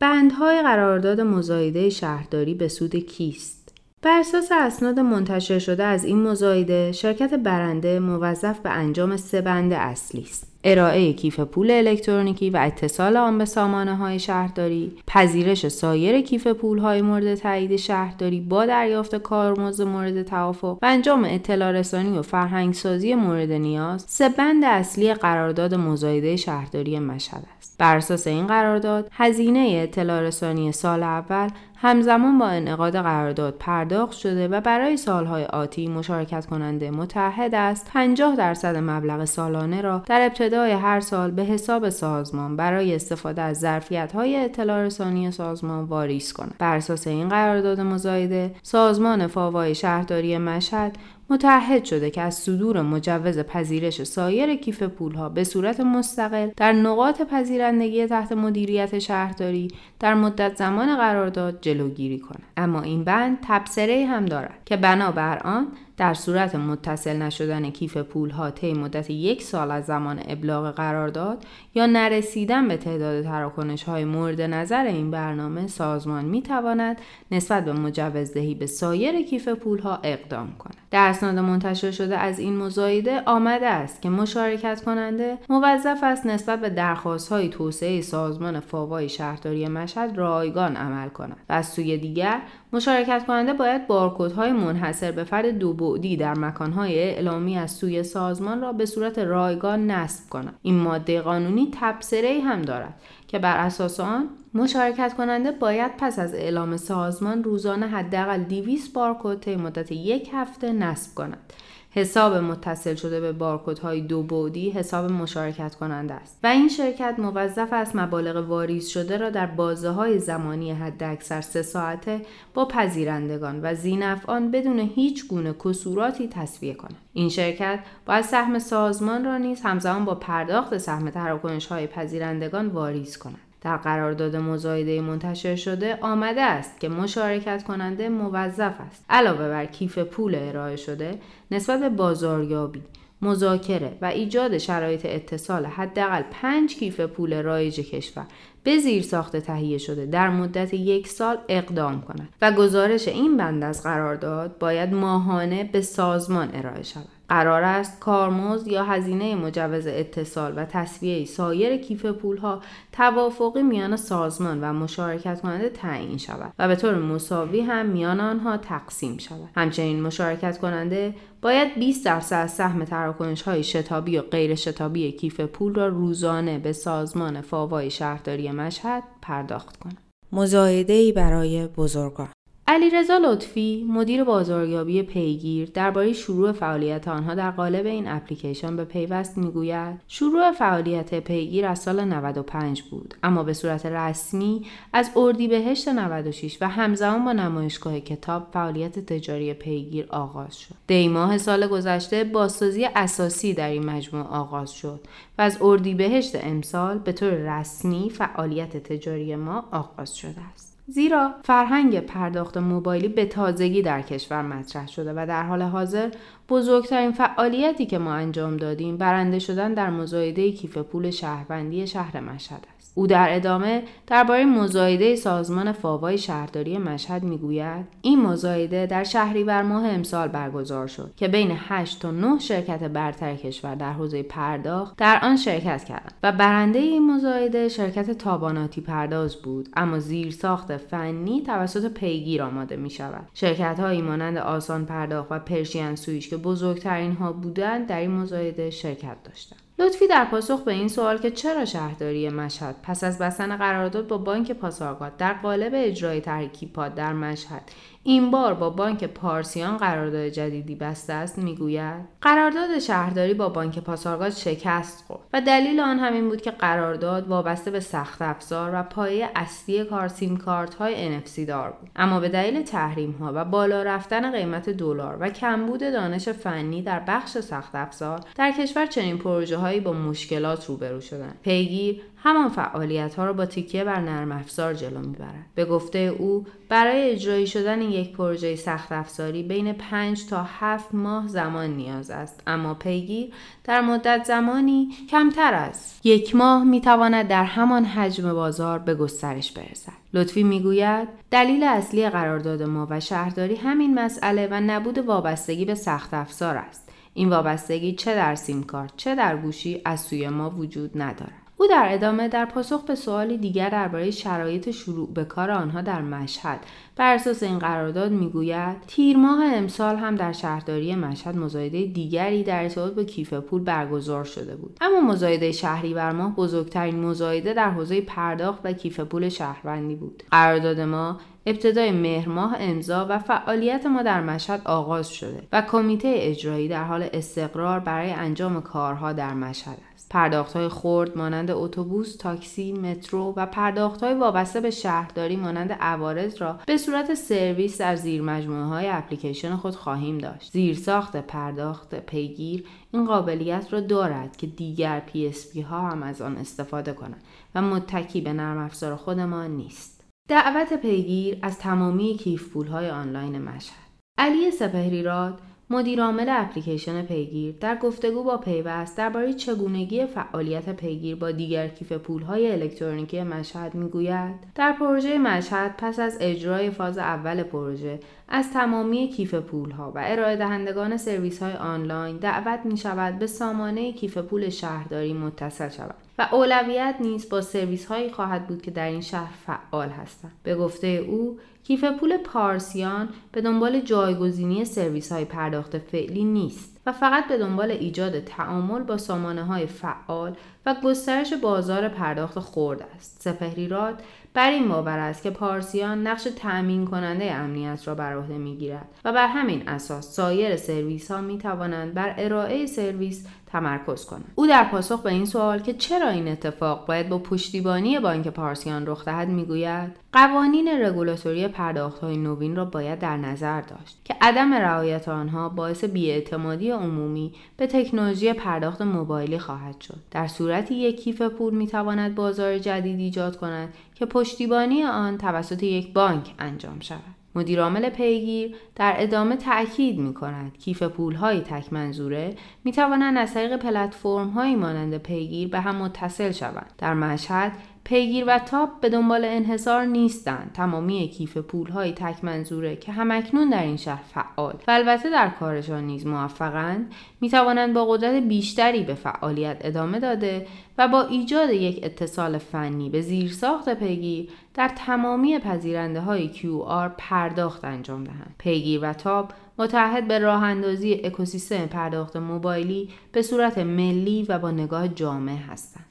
بندهای 0.00 0.62
قرارداد 0.62 1.20
مزایده 1.20 1.90
شهرداری 1.90 2.54
به 2.54 2.68
سود 2.68 2.96
کیست؟ 2.96 3.74
بر 4.02 4.20
اساس 4.20 4.48
اسناد 4.52 5.00
منتشر 5.00 5.58
شده 5.58 5.84
از 5.84 6.04
این 6.04 6.22
مزایده 6.22 6.92
شرکت 6.92 7.34
برنده 7.34 8.00
موظف 8.00 8.58
به 8.58 8.70
انجام 8.70 9.16
سه 9.16 9.40
بند 9.40 9.72
اصلی 9.72 10.22
است. 10.22 10.55
ارائه 10.68 11.12
کیف 11.12 11.40
پول 11.40 11.70
الکترونیکی 11.70 12.50
و 12.50 12.56
اتصال 12.56 13.16
آن 13.16 13.38
به 13.38 13.44
سامانه 13.44 13.96
های 13.96 14.18
شهرداری 14.18 14.96
پذیرش 15.06 15.68
سایر 15.68 16.20
کیف 16.20 16.46
پول 16.46 16.78
های 16.78 17.02
مورد 17.02 17.34
تایید 17.34 17.76
شهرداری 17.76 18.40
با 18.40 18.66
دریافت 18.66 19.16
کارمزد 19.16 19.82
مورد 19.82 20.22
توافق 20.22 20.78
و 20.82 20.86
انجام 20.86 21.24
اطلاع 21.24 21.72
رسانی 21.72 22.18
و 22.18 22.22
فرهنگ 22.22 22.74
سازی 22.74 23.14
مورد 23.14 23.52
نیاز 23.52 24.04
سه 24.08 24.28
بند 24.28 24.64
اصلی 24.64 25.14
قرارداد 25.14 25.74
مزایده 25.74 26.36
شهرداری 26.36 26.98
مشهد 26.98 27.42
است. 27.58 27.76
بر 27.78 27.96
اساس 27.96 28.26
این 28.26 28.46
قرارداد 28.46 29.08
هزینه 29.12 29.80
اطلاع 29.82 30.20
رسانی 30.20 30.72
سال 30.72 31.02
اول 31.02 31.48
همزمان 31.78 32.38
با 32.38 32.46
انعقاد 32.46 32.96
قرارداد 32.96 33.54
پرداخت 33.58 34.12
شده 34.12 34.48
و 34.48 34.60
برای 34.60 34.96
سالهای 34.96 35.44
آتی 35.44 35.88
مشارکت 35.88 36.46
کننده 36.46 36.90
متحد 36.90 37.54
است. 37.54 37.90
50 37.94 38.36
درصد 38.36 38.76
مبلغ 38.76 39.24
سالانه 39.24 39.80
را 39.80 40.02
در 40.06 40.20
ابتدای 40.56 40.80
هر 40.80 41.00
سال 41.00 41.30
به 41.30 41.42
حساب 41.42 41.88
سازمان 41.88 42.56
برای 42.56 42.94
استفاده 42.94 43.42
از 43.42 43.60
ظرفیت 43.60 44.12
های 44.12 44.36
اطلاع 44.36 44.82
رسانی 44.82 45.30
سازمان 45.30 45.84
واریز 45.84 46.32
کند. 46.32 46.54
بر 46.58 46.76
اساس 46.76 47.06
این 47.06 47.28
قرارداد 47.28 47.80
مزایده 47.80 48.54
سازمان 48.62 49.26
فاوای 49.26 49.74
شهرداری 49.74 50.38
مشهد 50.38 50.96
متعهد 51.30 51.84
شده 51.84 52.10
که 52.10 52.20
از 52.20 52.34
صدور 52.34 52.82
مجوز 52.82 53.38
پذیرش 53.38 54.02
سایر 54.02 54.56
کیف 54.56 54.82
پولها 54.82 55.28
به 55.28 55.44
صورت 55.44 55.80
مستقل 55.80 56.50
در 56.56 56.72
نقاط 56.72 57.22
پذیرندگی 57.22 58.06
تحت 58.06 58.32
مدیریت 58.32 58.98
شهرداری 58.98 59.68
در 60.00 60.14
مدت 60.14 60.56
زمان 60.56 60.96
قرارداد 60.96 61.60
جلوگیری 61.60 62.18
کند 62.18 62.42
اما 62.56 62.82
این 62.82 63.04
بند 63.04 63.38
تبصره 63.48 64.06
هم 64.06 64.26
دارد 64.26 64.58
که 64.64 64.76
بنابر 64.76 65.38
آن 65.38 65.66
در 65.96 66.14
صورت 66.14 66.54
متصل 66.54 67.16
نشدن 67.16 67.70
کیف 67.70 67.96
پول 67.96 68.30
ها 68.30 68.50
طی 68.50 68.72
مدت 68.74 69.10
یک 69.10 69.42
سال 69.42 69.70
از 69.70 69.84
زمان 69.84 70.22
ابلاغ 70.28 70.74
قرارداد 70.74 71.44
یا 71.74 71.86
نرسیدن 71.86 72.68
به 72.68 72.76
تعداد 72.76 73.24
تراکنش 73.24 73.82
های 73.82 74.04
مورد 74.04 74.40
نظر 74.40 74.84
این 74.84 75.10
برنامه 75.10 75.66
سازمان 75.66 76.24
می 76.24 76.42
تواند 76.42 77.00
نسبت 77.30 77.64
به 77.64 77.72
مجوزدهی 77.72 78.54
به 78.54 78.66
سایر 78.66 79.22
کیف 79.22 79.48
پول 79.48 79.78
ها 79.78 79.98
اقدام 80.02 80.52
کند. 80.58 80.76
در 80.90 81.08
اسناد 81.08 81.38
منتشر 81.38 81.90
شده 81.90 82.18
از 82.18 82.38
این 82.38 82.56
مزایده 82.56 83.22
آمده 83.26 83.66
است 83.66 84.02
که 84.02 84.08
مشارکت 84.08 84.84
کننده 84.84 85.38
موظف 85.48 85.98
است 86.02 86.26
نسبت 86.26 86.60
به 86.60 86.70
درخواست 86.70 87.28
های 87.28 87.48
توسعه 87.48 88.00
سازمان 88.00 88.60
فاوای 88.60 89.08
شهرداری 89.08 89.68
مشهد 89.68 90.18
رایگان 90.18 90.76
عمل 90.76 91.08
کند. 91.08 91.36
و 91.48 91.52
از 91.52 91.68
سوی 91.68 91.98
دیگر 91.98 92.40
مشارکت 92.76 93.24
کننده 93.26 93.52
باید 93.52 93.86
بارکدهای 93.86 94.52
منحصر 94.52 95.12
به 95.12 95.24
فرد 95.24 95.46
دو 95.46 95.72
بعدی 95.72 96.16
در 96.16 96.38
مکانهای 96.38 96.98
اعلامی 96.98 97.58
از 97.58 97.70
سوی 97.70 98.02
سازمان 98.02 98.60
را 98.60 98.72
به 98.72 98.86
صورت 98.86 99.18
رایگان 99.18 99.90
نصب 99.90 100.30
کند 100.30 100.54
این 100.62 100.78
ماده 100.78 101.20
قانونی 101.20 101.70
تبصره 101.80 102.40
هم 102.44 102.62
دارد 102.62 103.00
که 103.28 103.38
بر 103.38 103.56
اساس 103.56 104.00
آن 104.00 104.28
مشارکت 104.54 105.14
کننده 105.14 105.52
باید 105.52 105.96
پس 105.98 106.18
از 106.18 106.34
اعلام 106.34 106.76
سازمان 106.76 107.44
روزانه 107.44 107.86
حداقل 107.86 108.42
200 108.42 108.92
بارکد 108.92 109.40
طی 109.40 109.56
مدت 109.56 109.92
یک 109.92 110.30
هفته 110.32 110.72
نصب 110.72 111.14
کند. 111.14 111.52
حساب 111.96 112.34
متصل 112.34 112.94
شده 112.94 113.20
به 113.20 113.32
بارکدهای 113.32 114.00
دو 114.00 114.22
بعدی 114.22 114.70
حساب 114.70 115.12
مشارکت 115.12 115.74
کننده 115.74 116.14
است. 116.14 116.38
و 116.42 116.46
این 116.46 116.68
شرکت 116.68 117.14
موظف 117.18 117.68
است 117.72 117.96
مبالغ 117.96 118.48
واریز 118.48 118.88
شده 118.88 119.16
را 119.16 119.30
در 119.30 119.46
بازه 119.46 119.90
های 119.90 120.18
زمانی 120.18 120.72
حداکثر 120.72 121.40
سه 121.40 121.62
ساعته 121.62 122.20
با 122.54 122.64
پذیرندگان 122.64 123.60
و 123.62 123.74
زینفعان 123.74 124.50
بدون 124.50 124.78
هیچ 124.78 125.28
گونه 125.28 125.54
کسوراتی 125.64 126.28
تصویه 126.28 126.74
کند. 126.74 126.96
این 127.12 127.28
شرکت 127.28 127.78
باید 128.06 128.24
سهم 128.24 128.58
سازمان 128.58 129.24
را 129.24 129.38
نیز 129.38 129.60
همزمان 129.60 130.04
با 130.04 130.14
پرداخت 130.14 130.78
سهم 130.78 131.10
تراکنش 131.10 131.66
های 131.66 131.86
پذیرندگان 131.86 132.66
واریز 132.66 133.18
کند. 133.18 133.45
در 133.66 133.76
قرارداد 133.76 134.36
مزایده 134.36 135.00
منتشر 135.00 135.56
شده 135.56 135.98
آمده 136.00 136.42
است 136.42 136.80
که 136.80 136.88
مشارکت 136.88 137.64
کننده 137.64 138.08
موظف 138.08 138.74
است. 138.80 139.04
علاوه 139.10 139.48
بر 139.48 139.66
کیف 139.66 139.98
پول 139.98 140.34
ارائه 140.34 140.76
شده 140.76 141.18
نسبت 141.50 141.80
به 141.80 141.88
بازاریابی 141.88 142.82
مذاکره 143.22 143.98
و 144.02 144.04
ایجاد 144.04 144.58
شرایط 144.58 145.06
اتصال 145.06 145.66
حداقل 145.66 146.22
پنج 146.30 146.76
کیف 146.76 147.00
پول 147.00 147.42
رایج 147.42 147.80
کشور 147.80 148.26
به 148.62 148.78
زیر 148.78 149.02
ساخت 149.02 149.36
تهیه 149.36 149.78
شده 149.78 150.06
در 150.06 150.30
مدت 150.30 150.74
یک 150.74 151.08
سال 151.08 151.38
اقدام 151.48 152.02
کند 152.02 152.28
و 152.42 152.52
گزارش 152.52 153.08
این 153.08 153.36
بند 153.36 153.64
از 153.64 153.82
قرارداد 153.82 154.58
باید 154.58 154.94
ماهانه 154.94 155.64
به 155.64 155.80
سازمان 155.80 156.50
ارائه 156.54 156.82
شود. 156.82 157.15
قرار 157.28 157.62
است 157.62 158.00
کارمزد 158.00 158.68
یا 158.68 158.84
هزینه 158.84 159.34
مجوز 159.34 159.86
اتصال 159.86 160.52
و 160.56 160.64
تصویه 160.64 161.24
سایر 161.24 161.76
کیف 161.76 162.06
پولها 162.06 162.60
توافقی 162.92 163.62
میان 163.62 163.96
سازمان 163.96 164.60
و 164.60 164.72
مشارکت 164.72 165.40
کننده 165.40 165.68
تعیین 165.68 166.18
شود 166.18 166.52
و 166.58 166.68
به 166.68 166.76
طور 166.76 166.94
مساوی 166.94 167.60
هم 167.60 167.86
میان 167.86 168.20
آنها 168.20 168.56
تقسیم 168.56 169.18
شود 169.18 169.48
همچنین 169.56 170.02
مشارکت 170.02 170.58
کننده 170.58 171.14
باید 171.42 171.74
20 171.78 172.04
درصد 172.04 172.36
از 172.36 172.50
سهم 172.50 172.84
تراکنش 172.84 173.42
های 173.42 173.62
شتابی 173.62 174.18
و 174.18 174.22
غیر 174.22 174.54
شتابی 174.54 175.12
کیف 175.12 175.40
پول 175.40 175.74
را 175.74 175.88
روزانه 175.88 176.58
به 176.58 176.72
سازمان 176.72 177.40
فاوای 177.40 177.90
شهرداری 177.90 178.50
مشهد 178.50 179.02
پرداخت 179.22 179.76
کند. 179.76 179.98
مزایده 180.32 181.12
برای 181.12 181.66
بزرگان 181.66 182.28
علیرضا 182.68 183.18
لطفی 183.18 183.86
مدیر 183.88 184.24
بازاریابی 184.24 185.02
پیگیر 185.02 185.70
درباره 185.74 186.12
شروع 186.12 186.52
فعالیت 186.52 187.08
آنها 187.08 187.34
در 187.34 187.50
قالب 187.50 187.86
این 187.86 188.08
اپلیکیشن 188.08 188.76
به 188.76 188.84
پیوست 188.84 189.38
می‌گوید 189.38 190.00
شروع 190.08 190.52
فعالیت 190.52 191.14
پیگیر 191.20 191.66
از 191.66 191.78
سال 191.78 192.04
95 192.04 192.82
بود 192.82 193.14
اما 193.22 193.42
به 193.42 193.52
صورت 193.52 193.86
رسمی 193.86 194.66
از 194.92 195.10
اردیبهشت 195.16 195.88
96 195.88 196.58
و 196.60 196.68
همزمان 196.68 197.24
با 197.24 197.32
نمایشگاه 197.32 198.00
کتاب 198.00 198.46
فعالیت 198.52 198.98
تجاری 198.98 199.54
پیگیر 199.54 200.06
آغاز 200.10 200.58
شد. 200.58 200.74
دیماه 200.86 201.38
سال 201.38 201.66
گذشته 201.66 202.24
بازسازی 202.24 202.84
اساسی 202.84 203.54
در 203.54 203.68
این 203.68 203.84
مجموعه 203.84 204.28
آغاز 204.28 204.72
شد 204.72 205.00
و 205.38 205.42
از 205.42 205.58
اردیبهشت 205.60 206.44
امسال 206.44 206.98
به 206.98 207.12
طور 207.12 207.30
رسمی 207.30 208.10
فعالیت 208.10 208.76
تجاری 208.76 209.36
ما 209.36 209.64
آغاز 209.72 210.16
شده 210.16 210.40
است. 210.54 210.75
زیرا 210.88 211.34
فرهنگ 211.42 212.00
پرداخت 212.00 212.56
موبایلی 212.56 213.08
به 213.08 213.26
تازگی 213.26 213.82
در 213.82 214.02
کشور 214.02 214.42
مطرح 214.42 214.88
شده 214.88 215.12
و 215.12 215.26
در 215.28 215.42
حال 215.42 215.62
حاضر 215.62 216.10
بزرگترین 216.48 217.12
فعالیتی 217.12 217.86
که 217.86 217.98
ما 217.98 218.14
انجام 218.14 218.56
دادیم 218.56 218.96
برنده 218.96 219.38
شدن 219.38 219.74
در 219.74 219.90
مزایده 219.90 220.52
کیف 220.52 220.78
پول 220.78 221.10
شهروندی 221.10 221.86
شهر 221.86 222.20
مشهد. 222.20 222.75
او 222.98 223.06
در 223.06 223.28
ادامه 223.30 223.82
درباره 224.06 224.44
مزایده 224.44 225.16
سازمان 225.16 225.72
فاوای 225.72 226.18
شهرداری 226.18 226.78
مشهد 226.78 227.22
می‌گوید 227.22 227.86
این 228.02 228.22
مزایده 228.22 228.86
در 228.86 229.04
شهریور 229.04 229.62
ماه 229.62 229.86
امسال 229.88 230.28
برگزار 230.28 230.86
شد 230.86 231.12
که 231.16 231.28
بین 231.28 231.50
8 231.54 232.02
تا 232.02 232.10
9 232.10 232.38
شرکت 232.38 232.82
برتر 232.82 233.34
کشور 233.34 233.74
در 233.74 233.92
حوزه 233.92 234.22
پرداخت 234.22 234.96
در 234.96 235.20
آن 235.22 235.36
شرکت 235.36 235.84
کردند 235.84 236.14
و 236.22 236.32
برنده 236.32 236.78
این 236.78 237.14
مزایده 237.14 237.68
شرکت 237.68 238.10
تاباناتی 238.10 238.80
پرداز 238.80 239.36
بود 239.36 239.68
اما 239.76 239.98
زیر 239.98 240.30
ساخت 240.30 240.76
فنی 240.76 241.42
توسط 241.42 241.92
پیگیر 241.92 242.42
آماده 242.42 242.76
می 242.76 242.90
شود 242.90 243.28
شرکت 243.34 243.80
هایی 243.80 244.02
مانند 244.02 244.38
آسان 244.38 244.86
پرداخت 244.86 245.32
و 245.32 245.38
پرشین 245.38 245.96
سویش 245.96 246.28
که 246.28 246.36
بزرگترین 246.36 247.12
ها 247.12 247.32
بودند 247.32 247.86
در 247.86 248.00
این 248.00 248.10
مزایده 248.10 248.70
شرکت 248.70 249.16
داشتند. 249.24 249.65
لطفی 249.78 250.06
در 250.06 250.24
پاسخ 250.24 250.62
به 250.62 250.72
این 250.72 250.88
سوال 250.88 251.18
که 251.18 251.30
چرا 251.30 251.64
شهرداری 251.64 252.28
مشهد؟ 252.28 252.76
پس 252.82 253.04
از 253.04 253.18
بستن 253.18 253.56
قرارداد 253.56 254.08
با 254.08 254.18
بانک 254.18 254.52
پاسارگاد 254.52 255.16
در 255.16 255.32
قالب 255.32 255.72
اجرای 255.74 256.20
طرح 256.20 256.46
کیپاد 256.46 256.94
در 256.94 257.12
مشهد 257.12 257.62
این 258.08 258.30
بار 258.30 258.54
با 258.54 258.70
بانک 258.70 259.04
پارسیان 259.04 259.76
قرارداد 259.76 260.28
جدیدی 260.28 260.74
بسته 260.74 261.12
است 261.12 261.38
می‌گوید؟ 261.38 262.04
قرارداد 262.20 262.78
شهرداری 262.78 263.34
با 263.34 263.48
بانک 263.48 263.78
پاسارگاد 263.78 264.30
شکست 264.30 265.04
خورد 265.06 265.20
و 265.32 265.40
دلیل 265.40 265.80
آن 265.80 265.98
همین 265.98 266.28
بود 266.28 266.40
که 266.40 266.50
قرارداد 266.50 267.28
وابسته 267.28 267.70
به 267.70 267.80
سخت 267.80 268.22
افزار 268.22 268.70
و 268.74 268.82
پایه 268.82 269.30
اصلی 269.34 269.84
کار 269.84 270.08
سیم 270.08 270.36
کارت 270.36 270.74
های 270.74 271.20
NFC 271.20 271.38
دار 271.38 271.70
بود. 271.70 271.90
اما 271.96 272.20
به 272.20 272.28
دلیل 272.28 272.62
تحریم 272.62 273.12
ها 273.12 273.32
و 273.34 273.44
بالا 273.44 273.82
رفتن 273.82 274.32
قیمت 274.32 274.70
دلار 274.70 275.16
و 275.20 275.30
کمبود 275.30 275.80
دانش 275.80 276.28
فنی 276.28 276.82
در 276.82 277.00
بخش 277.08 277.38
سخت 277.38 277.74
افزار 277.74 278.20
در 278.36 278.52
کشور 278.52 278.86
چنین 278.86 279.18
پروژه 279.18 279.56
هایی 279.66 279.80
با 279.80 279.92
مشکلات 279.92 280.66
روبرو 280.66 281.00
شدند 281.00 281.38
پیگیر 281.42 282.00
همان 282.16 282.48
فعالیت 282.48 283.14
ها 283.14 283.24
را 283.24 283.32
با 283.32 283.46
تکیه 283.46 283.84
بر 283.84 284.00
نرم 284.00 284.32
افزار 284.32 284.74
جلو 284.74 285.00
می‌برد. 285.00 285.46
به 285.54 285.64
گفته 285.64 285.98
او 285.98 286.46
برای 286.68 287.10
اجرایی 287.10 287.46
شدن 287.46 287.82
یک 287.82 288.12
پروژه 288.12 288.56
سخت 288.56 288.92
افزاری 288.92 289.42
بین 289.42 289.72
5 289.72 290.26
تا 290.26 290.42
7 290.42 290.94
ماه 290.94 291.28
زمان 291.28 291.70
نیاز 291.70 292.10
است. 292.10 292.42
اما 292.46 292.74
پیگیر 292.74 293.32
در 293.64 293.80
مدت 293.80 294.24
زمانی 294.24 294.88
کمتر 295.10 295.54
است 295.54 296.06
یک 296.06 296.36
ماه 296.36 296.64
می‌تواند 296.64 297.28
در 297.28 297.44
همان 297.44 297.84
حجم 297.84 298.32
بازار 298.32 298.78
به 298.78 298.94
گسترش 298.94 299.52
برسد. 299.52 299.92
لطفی 300.14 300.42
می‌گوید 300.42 301.08
دلیل 301.30 301.62
اصلی 301.62 302.10
قرارداد 302.10 302.62
ما 302.62 302.86
و 302.90 303.00
شهرداری 303.00 303.56
همین 303.56 303.94
مسئله 303.94 304.48
و 304.50 304.60
نبود 304.60 304.98
وابستگی 304.98 305.64
به 305.64 305.74
سخت 305.74 306.14
افزار 306.14 306.56
است. 306.56 306.92
این 307.16 307.28
وابستگی 307.28 307.92
چه 307.92 308.14
در 308.14 308.34
سیم 308.34 308.62
کارت 308.62 308.92
چه 308.96 309.14
در 309.14 309.36
گوشی 309.36 309.82
از 309.84 310.00
سوی 310.00 310.28
ما 310.28 310.50
وجود 310.50 310.90
ندارد. 310.94 311.32
او 311.56 311.66
در 311.66 311.88
ادامه 311.90 312.28
در 312.28 312.44
پاسخ 312.44 312.84
به 312.84 312.94
سوالی 312.94 313.38
دیگر 313.38 313.68
درباره 313.68 314.10
شرایط 314.10 314.70
شروع 314.70 315.12
به 315.14 315.24
کار 315.24 315.50
آنها 315.50 315.80
در 315.80 316.02
مشهد 316.02 316.60
بر 316.96 317.14
اساس 317.14 317.42
این 317.42 317.58
قرارداد 317.58 318.12
می‌گوید 318.12 318.76
تیر 318.86 319.16
ماه 319.16 319.44
امسال 319.44 319.96
هم 319.96 320.14
در 320.14 320.32
شهرداری 320.32 320.94
مشهد 320.94 321.36
مزایده 321.36 321.86
دیگری 321.86 322.42
در 322.42 322.62
ارتباط 322.62 322.92
با 322.92 323.04
کیف 323.04 323.32
پول 323.32 323.62
برگزار 323.62 324.24
شده 324.24 324.56
بود. 324.56 324.76
اما 324.80 325.00
مزایده 325.00 325.52
شهری 325.52 325.94
بر 325.94 326.12
ماه 326.12 326.36
بزرگترین 326.36 327.04
مزایده 327.04 327.54
در 327.54 327.70
حوزه 327.70 328.00
پرداخت 328.00 328.60
و 328.64 328.72
کیف 328.72 329.00
پول 329.00 329.28
شهروندی 329.28 329.94
بود. 329.94 330.22
قرارداد 330.30 330.80
ما 330.80 331.18
ابتدای 331.46 331.92
مهر 331.92 332.28
ماه 332.28 332.56
امضا 332.58 333.06
و 333.08 333.18
فعالیت 333.18 333.86
ما 333.86 334.02
در 334.02 334.20
مشهد 334.20 334.62
آغاز 334.64 335.08
شده 335.08 335.42
و 335.52 335.62
کمیته 335.62 336.12
اجرایی 336.16 336.68
در 336.68 336.84
حال 336.84 337.08
استقرار 337.12 337.80
برای 337.80 338.10
انجام 338.10 338.60
کارها 338.60 339.12
در 339.12 339.34
مشهد 339.34 339.78
است 339.94 340.06
پرداخت 340.10 340.52
های 340.52 340.68
خرد 340.68 341.18
مانند 341.18 341.50
اتوبوس، 341.50 342.16
تاکسی، 342.16 342.72
مترو 342.72 343.34
و 343.36 343.46
پرداخت 343.46 344.02
های 344.02 344.14
وابسته 344.14 344.60
به 344.60 344.70
شهرداری 344.70 345.36
مانند 345.36 345.72
عوارض 345.72 346.42
را 346.42 346.58
به 346.66 346.76
صورت 346.76 347.14
سرویس 347.14 347.80
در 347.80 347.96
زیر 347.96 348.22
مجموعه 348.22 348.64
های 348.64 348.88
اپلیکیشن 348.88 349.56
خود 349.56 349.74
خواهیم 349.74 350.18
داشت. 350.18 350.52
زیرساخت 350.52 351.16
پرداخت 351.16 351.94
پیگیر 351.94 352.64
این 352.92 353.06
قابلیت 353.06 353.72
را 353.72 353.80
دارد 353.80 354.36
که 354.36 354.46
دیگر 354.46 355.02
PSP 355.08 355.58
ها 355.58 355.88
هم 355.88 356.02
از 356.02 356.22
آن 356.22 356.36
استفاده 356.36 356.92
کنند 356.92 357.22
و 357.54 357.62
متکی 357.62 358.20
به 358.20 358.32
نرم 358.32 358.58
افزار 358.58 358.96
خودمان 358.96 359.50
نیست. 359.50 359.95
دعوت 360.28 360.72
پیگیر 360.72 361.38
از 361.42 361.58
تمامی 361.58 362.14
کیف 362.14 362.48
پول 362.48 362.66
های 362.66 362.90
آنلاین 362.90 363.38
مشهد. 363.38 363.86
علی 364.18 364.50
سپهری 364.50 365.02
راد 365.02 365.40
مدیرعامل 365.70 366.26
اپلیکیشن 366.28 367.02
پیگیر 367.02 367.54
در 367.60 367.76
گفتگو 367.76 368.24
با 368.24 368.36
پیوست 368.36 368.98
درباره 368.98 369.32
چگونگی 369.32 370.06
فعالیت 370.06 370.76
پیگیر 370.76 371.16
با 371.16 371.30
دیگر 371.30 371.68
کیف 371.68 371.92
پولهای 371.92 372.52
الکترونیکی 372.52 373.22
مشهد 373.22 373.74
می‌گوید 373.74 374.34
در 374.54 374.72
پروژه 374.72 375.18
مشهد 375.18 375.74
پس 375.78 375.98
از 375.98 376.18
اجرای 376.20 376.70
فاز 376.70 376.98
اول 376.98 377.42
پروژه 377.42 378.00
از 378.28 378.52
تمامی 378.52 379.08
کیف 379.08 379.34
پولها 379.34 379.92
و 379.94 380.02
ارائه 380.04 380.36
دهندگان 380.36 380.96
سرویس 380.96 381.42
های 381.42 381.52
آنلاین 381.52 382.16
دعوت 382.16 382.60
می 382.64 382.76
شود 382.76 383.18
به 383.18 383.26
سامانه 383.26 383.92
کیف 383.92 384.18
پول 384.18 384.48
شهرداری 384.48 385.12
متصل 385.12 385.68
شود. 385.68 386.05
و 386.18 386.28
اولویت 386.32 386.96
نیز 387.00 387.28
با 387.28 387.40
سرویس 387.40 387.86
هایی 387.86 388.10
خواهد 388.10 388.46
بود 388.46 388.62
که 388.62 388.70
در 388.70 388.86
این 388.86 389.00
شهر 389.00 389.32
فعال 389.46 389.88
هستند 389.88 390.32
به 390.42 390.54
گفته 390.54 390.86
او 390.86 391.38
کیف 391.64 391.84
پول 391.84 392.16
پارسیان 392.16 393.08
به 393.32 393.40
دنبال 393.40 393.80
جایگزینی 393.80 394.64
سرویس 394.64 395.12
های 395.12 395.24
پرداخت 395.24 395.78
فعلی 395.78 396.24
نیست 396.24 396.76
و 396.86 396.92
فقط 396.92 397.28
به 397.28 397.38
دنبال 397.38 397.70
ایجاد 397.70 398.20
تعامل 398.20 398.82
با 398.82 398.96
سامانه 398.98 399.44
های 399.44 399.66
فعال 399.66 400.36
و 400.66 400.74
گسترش 400.84 401.32
بازار 401.32 401.88
پرداخت 401.88 402.38
خورد 402.38 402.86
است. 402.96 403.22
سپهری 403.22 403.68
راد 403.68 404.02
بر 404.36 404.50
این 404.50 404.68
باور 404.68 404.98
است 404.98 405.22
که 405.22 405.30
پارسیان 405.30 406.06
نقش 406.06 406.28
تأمین 406.36 406.84
کننده 406.84 407.32
امنیت 407.32 407.88
را 407.88 407.94
بر 407.94 408.16
عهده 408.16 408.38
می‌گیرد 408.38 408.88
و 409.04 409.12
بر 409.12 409.26
همین 409.26 409.68
اساس 409.68 410.12
سایر 410.12 410.56
سرویس 410.56 411.10
ها 411.10 411.20
می 411.20 411.38
توانند 411.38 411.94
بر 411.94 412.14
ارائه 412.18 412.66
سرویس 412.66 413.26
تمرکز 413.46 414.04
کنند. 414.04 414.32
او 414.34 414.46
در 414.46 414.64
پاسخ 414.64 415.02
به 415.02 415.10
این 415.10 415.26
سوال 415.26 415.58
که 415.58 415.74
چرا 415.74 416.08
این 416.08 416.28
اتفاق 416.28 416.86
باید 416.86 417.08
با 417.08 417.18
پشتیبانی 417.18 417.98
بانک 417.98 418.28
پارسیان 418.28 418.86
رخ 418.86 419.04
دهد 419.04 419.28
می‌گوید 419.28 419.96
قوانین 420.12 420.68
رگولاتوری 420.68 421.48
پرداخت 421.48 421.98
های 421.98 422.16
نوین 422.16 422.56
را 422.56 422.64
باید 422.64 422.98
در 422.98 423.16
نظر 423.16 423.60
داشت 423.60 424.00
که 424.04 424.16
عدم 424.20 424.54
رعایت 424.54 425.08
آنها 425.08 425.48
باعث 425.48 425.84
بیاعتمادی 425.84 426.70
عمومی 426.70 427.32
به 427.56 427.66
تکنولوژی 427.66 428.32
پرداخت 428.32 428.82
موبایلی 428.82 429.38
خواهد 429.38 429.80
شد. 429.80 429.98
در 430.10 430.26
صورتی 430.26 430.74
یک 430.74 431.00
کیف 431.00 431.22
پول 431.22 431.54
می‌تواند 431.54 432.14
بازار 432.14 432.58
جدید 432.58 432.98
ایجاد 432.98 433.36
کند 433.36 433.74
که 433.98 434.06
پشتیبانی 434.06 434.82
آن 434.82 435.18
توسط 435.18 435.62
یک 435.62 435.92
بانک 435.92 436.34
انجام 436.38 436.80
شود 436.80 437.16
مدیرعامل 437.34 437.90
پیگیر 437.90 438.56
در 438.74 438.94
ادامه 438.98 439.36
تأکید 439.36 439.98
می 439.98 440.14
کند 440.14 440.58
کیف 440.58 440.82
پول 440.82 441.14
های 441.14 441.40
تک 441.40 441.72
منظوره 441.72 442.34
می 442.64 442.72
توانند 442.72 443.18
از 443.18 443.34
طریق 443.34 443.56
پلتفرم 443.56 444.28
هایی 444.28 444.54
مانند 444.54 444.98
پیگیر 444.98 445.48
به 445.48 445.60
هم 445.60 445.76
متصل 445.76 446.32
شوند. 446.32 446.72
در 446.78 446.94
مشهد 446.94 447.52
پیگیر 447.86 448.24
و 448.26 448.38
تاپ 448.38 448.80
به 448.80 448.88
دنبال 448.88 449.24
انحصار 449.24 449.84
نیستند 449.84 450.50
تمامی 450.54 451.08
کیف 451.08 451.36
پول 451.36 451.70
های 451.70 451.92
تک 451.92 452.24
منظوره 452.24 452.76
که 452.76 452.92
همکنون 452.92 453.50
در 453.50 453.62
این 453.62 453.76
شهر 453.76 454.02
فعال 454.02 454.54
و 454.68 454.70
البته 454.70 455.10
در 455.10 455.28
کارشان 455.28 455.84
نیز 455.84 456.06
موفقند 456.06 456.92
می 457.20 457.30
توانند 457.30 457.74
با 457.74 457.84
قدرت 457.84 458.22
بیشتری 458.22 458.82
به 458.82 458.94
فعالیت 458.94 459.56
ادامه 459.60 460.00
داده 460.00 460.46
و 460.78 460.88
با 460.88 461.02
ایجاد 461.02 461.50
یک 461.50 461.80
اتصال 461.82 462.38
فنی 462.38 462.90
به 462.90 463.00
زیرساخت 463.00 463.74
پیگیر 463.74 464.28
در 464.54 464.68
تمامی 464.68 465.38
پذیرنده 465.38 466.00
های 466.00 466.30
QR 466.34 466.90
پرداخت 466.98 467.64
انجام 467.64 468.04
دهند. 468.04 468.34
پیگیر 468.38 468.80
و 468.82 468.92
تاپ 468.92 469.32
متحد 469.58 470.08
به 470.08 470.18
راه 470.18 470.42
اندازی 470.42 471.00
اکوسیستم 471.04 471.66
پرداخت 471.66 472.16
موبایلی 472.16 472.88
به 473.12 473.22
صورت 473.22 473.58
ملی 473.58 474.26
و 474.28 474.38
با 474.38 474.50
نگاه 474.50 474.88
جامع 474.88 475.36
هستند. 475.36 475.85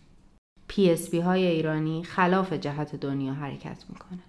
PSP 0.70 1.14
های 1.14 1.46
ایرانی 1.46 2.04
خلاف 2.04 2.54
جهت 2.54 2.96
دنیا 2.96 3.34
حرکت 3.34 3.84
می‌کنه. 3.90 4.20